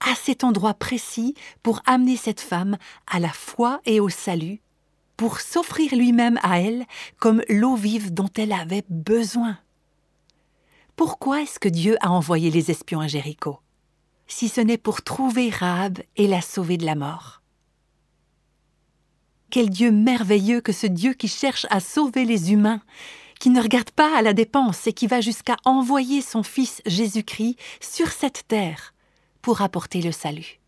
à 0.00 0.14
cet 0.14 0.44
endroit 0.44 0.74
précis 0.74 1.34
pour 1.62 1.82
amener 1.86 2.16
cette 2.16 2.40
femme 2.40 2.78
à 3.06 3.20
la 3.20 3.28
foi 3.28 3.80
et 3.84 4.00
au 4.00 4.08
salut, 4.08 4.60
pour 5.16 5.40
s'offrir 5.40 5.94
lui-même 5.94 6.38
à 6.42 6.60
elle 6.60 6.86
comme 7.18 7.42
l'eau 7.48 7.76
vive 7.76 8.14
dont 8.14 8.30
elle 8.36 8.52
avait 8.52 8.84
besoin. 8.88 9.58
Pourquoi 10.96 11.42
est-ce 11.42 11.58
que 11.58 11.68
Dieu 11.68 11.96
a 12.00 12.10
envoyé 12.10 12.50
les 12.50 12.70
espions 12.70 13.00
à 13.00 13.06
Jéricho 13.06 13.58
si 14.26 14.48
ce 14.48 14.60
n'est 14.60 14.78
pour 14.78 15.02
trouver 15.02 15.50
Rahab 15.50 15.98
et 16.16 16.28
la 16.28 16.40
sauver 16.40 16.76
de 16.76 16.86
la 16.86 16.94
mort? 16.94 17.39
Quel 19.50 19.68
Dieu 19.68 19.90
merveilleux 19.90 20.60
que 20.60 20.72
ce 20.72 20.86
Dieu 20.86 21.12
qui 21.12 21.26
cherche 21.26 21.66
à 21.70 21.80
sauver 21.80 22.24
les 22.24 22.52
humains, 22.52 22.80
qui 23.40 23.50
ne 23.50 23.60
regarde 23.60 23.90
pas 23.90 24.16
à 24.16 24.22
la 24.22 24.32
dépense 24.32 24.86
et 24.86 24.92
qui 24.92 25.08
va 25.08 25.20
jusqu'à 25.20 25.56
envoyer 25.64 26.22
son 26.22 26.44
Fils 26.44 26.82
Jésus-Christ 26.86 27.56
sur 27.80 28.08
cette 28.12 28.46
terre 28.46 28.94
pour 29.42 29.60
apporter 29.60 30.02
le 30.02 30.12
salut. 30.12 30.60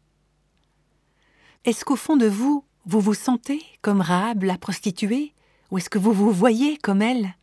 Est-ce 1.64 1.85
qu'au 1.85 1.95
fond 1.95 2.16
de 2.16 2.27
vous, 2.27 2.64
vous 2.87 3.01
vous 3.01 3.14
sentez 3.14 3.62
comme 3.83 4.01
Rahab 4.01 4.42
la 4.42 4.59
prostituée 4.59 5.33
Ou 5.71 5.79
est-ce 5.79 5.90
que 5.90 5.99
vous 5.99 6.12
vous 6.12 6.33
voyez 6.33 6.77
comme 6.79 7.03
elle? 7.03 7.37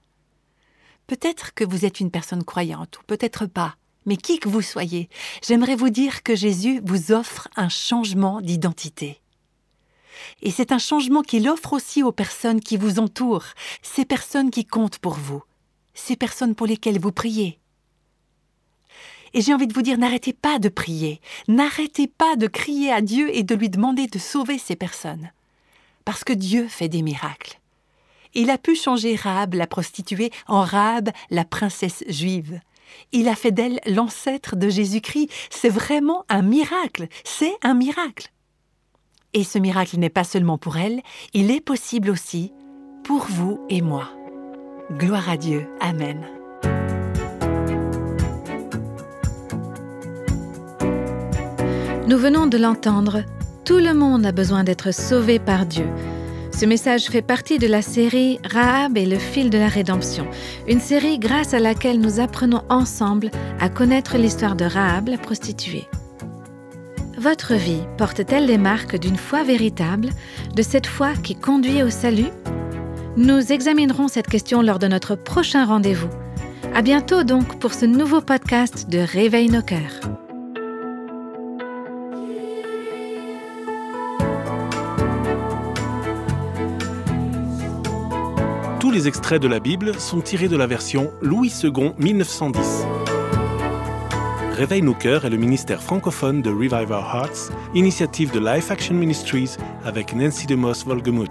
Peut-être 1.08 1.54
que 1.54 1.64
vous 1.64 1.86
êtes 1.86 2.02
une 2.02 2.12
personne 2.12 2.44
croyante, 2.44 3.00
ou 3.00 3.04
peut-être 3.08 3.46
pas, 3.46 3.78
mais 4.06 4.18
qui 4.18 4.40
que 4.40 4.50
vous 4.50 4.62
soyez, 4.62 5.10
j'aimerais 5.42 5.78
vous 5.78 5.90
dire 5.90 6.22
que 6.22 6.36
Jésus 6.36 6.82
vous 6.84 7.14
offre 7.14 7.48
un 7.56 7.70
changement 7.70 8.42
d'identité. 8.42 9.22
Et 10.42 10.52
c'est 10.52 10.72
un 10.72 10.78
changement 10.80 11.22
qu'il 11.22 11.48
offre 11.50 11.74
aussi 11.74 12.04
aux 12.04 12.12
personnes 12.12 12.62
qui 12.62 12.78
vous 12.78 13.00
entourent, 13.00 13.46
ces 13.82 14.06
personnes 14.06 14.52
qui 14.52 14.66
comptent 14.66 15.00
pour 15.00 15.14
vous, 15.14 15.44
ces 15.94 16.16
personnes 16.16 16.56
pour 16.56 16.68
lesquelles 16.68 17.00
vous 17.00 17.12
priez, 17.12 17.60
et 19.34 19.42
j'ai 19.42 19.54
envie 19.54 19.68
de 19.68 19.74
vous 19.74 19.82
dire, 19.82 19.98
n'arrêtez 19.98 20.34
pas 20.34 20.60
de 20.60 20.70
prier, 20.70 21.22
n'arrêtez 21.48 22.08
pas 22.08 22.36
de 22.36 22.48
crier 22.48 22.92
à 22.92 23.02
Dieu 23.02 23.36
et 23.36 23.44
de 23.44 23.56
lui 23.56 23.70
demander 23.70 24.08
de 24.08 24.20
sauver 24.20 24.58
ces 24.58 24.76
personnes. 24.76 25.32
Parce 26.06 26.24
que 26.24 26.34
Dieu 26.34 26.68
fait 26.68 26.90
des 26.90 27.02
miracles. 27.02 27.60
Il 28.34 28.50
a 28.50 28.58
pu 28.58 28.76
changer 28.76 29.16
Rahab 29.16 29.54
la 29.54 29.68
prostituée 29.68 30.32
en 30.48 30.62
Rahab 30.62 31.10
la 31.30 31.46
princesse 31.46 32.04
juive. 32.08 32.60
Il 33.12 33.28
a 33.28 33.36
fait 33.36 33.52
d'elle 33.52 33.80
l'ancêtre 33.86 34.56
de 34.56 34.70
Jésus-Christ. 34.70 35.30
C'est 35.50 35.70
vraiment 35.70 36.26
un 36.30 36.42
miracle. 36.42 37.08
C'est 37.24 37.56
un 37.64 37.76
miracle. 37.76 38.32
Et 39.34 39.44
ce 39.44 39.60
miracle 39.60 39.98
n'est 40.00 40.10
pas 40.10 40.24
seulement 40.24 40.58
pour 40.58 40.78
elle, 40.78 41.02
il 41.34 41.52
est 41.52 41.62
possible 41.62 42.10
aussi 42.10 42.52
pour 43.04 43.26
vous 43.30 43.60
et 43.70 43.82
moi. 43.82 44.10
Gloire 44.98 45.30
à 45.30 45.38
Dieu. 45.38 45.68
Amen. 45.80 46.26
Nous 52.08 52.18
venons 52.18 52.48
de 52.48 52.58
l'entendre, 52.58 53.24
tout 53.66 53.78
le 53.78 53.94
monde 53.94 54.26
a 54.26 54.32
besoin 54.32 54.64
d'être 54.64 54.92
sauvé 54.92 55.38
par 55.38 55.68
Dieu. 55.68 55.86
Ce 56.52 56.66
message 56.66 57.06
fait 57.06 57.22
partie 57.22 57.60
de 57.60 57.68
la 57.68 57.84
série 57.84 58.40
Rahab 58.44 58.98
et 58.98 59.06
le 59.06 59.20
fil 59.20 59.52
de 59.52 59.60
la 59.60 59.68
rédemption, 59.68 60.26
une 60.68 60.80
série 60.80 61.20
grâce 61.20 61.54
à 61.54 61.60
laquelle 61.60 62.00
nous 62.00 62.20
apprenons 62.20 62.64
ensemble 62.68 63.30
à 63.60 63.70
connaître 63.70 64.18
l'histoire 64.18 64.56
de 64.56 64.66
Rahab, 64.66 65.08
la 65.08 65.20
prostituée. 65.20 65.88
Votre 67.20 67.56
vie 67.56 67.82
porte-t-elle 67.98 68.46
les 68.46 68.58
marques 68.58 68.98
d'une 68.98 69.18
foi 69.18 69.44
véritable, 69.44 70.08
de 70.56 70.62
cette 70.62 70.88
foi 70.88 71.16
qui 71.22 71.36
conduit 71.36 71.84
au 71.84 71.90
salut? 71.90 72.30
Nous 73.18 73.52
examinerons 73.52 74.08
cette 74.08 74.28
question 74.28 74.62
lors 74.62 74.80
de 74.80 74.88
notre 74.88 75.16
prochain 75.16 75.66
rendez-vous. 75.66 76.08
À 76.74 76.82
bientôt 76.82 77.26
donc 77.26 77.60
pour 77.60 77.74
ce 77.74 77.86
nouveau 77.86 78.22
podcast 78.22 78.88
de 78.90 79.00
Réveille 79.00 79.50
nos 79.50 79.62
cœurs. 79.62 80.00
Tous 88.80 88.92
les 88.92 89.10
extraits 89.10 89.42
de 89.42 89.50
la 89.50 89.60
Bible 89.60 90.00
sont 90.00 90.22
tirés 90.22 90.48
de 90.48 90.56
la 90.56 90.68
version 90.68 91.12
Louis 91.22 91.52
II 91.62 91.92
1910. 91.98 92.86
Réveille 94.60 94.82
nos 94.82 94.94
cœurs 94.94 95.24
est 95.24 95.30
le 95.30 95.38
ministère 95.38 95.82
francophone 95.82 96.42
de 96.42 96.50
Revive 96.50 96.92
Our 96.92 97.16
Hearts, 97.16 97.50
initiative 97.74 98.34
de 98.34 98.42
Life 98.42 98.72
Action 98.72 98.94
Ministries 98.94 99.56
avec 99.86 100.14
Nancy 100.14 100.48
DeMoss 100.48 100.86
Volgemuth. 100.86 101.30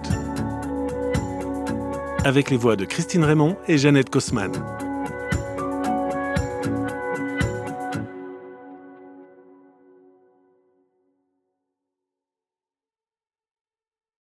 Avec 2.25 2.49
les 2.49 2.57
voix 2.57 2.77
de 2.77 2.87
Christine 2.87 3.25
Raymond 3.25 3.59
et 3.67 3.77
Jeannette 3.77 4.09
Kosman. 4.09 4.53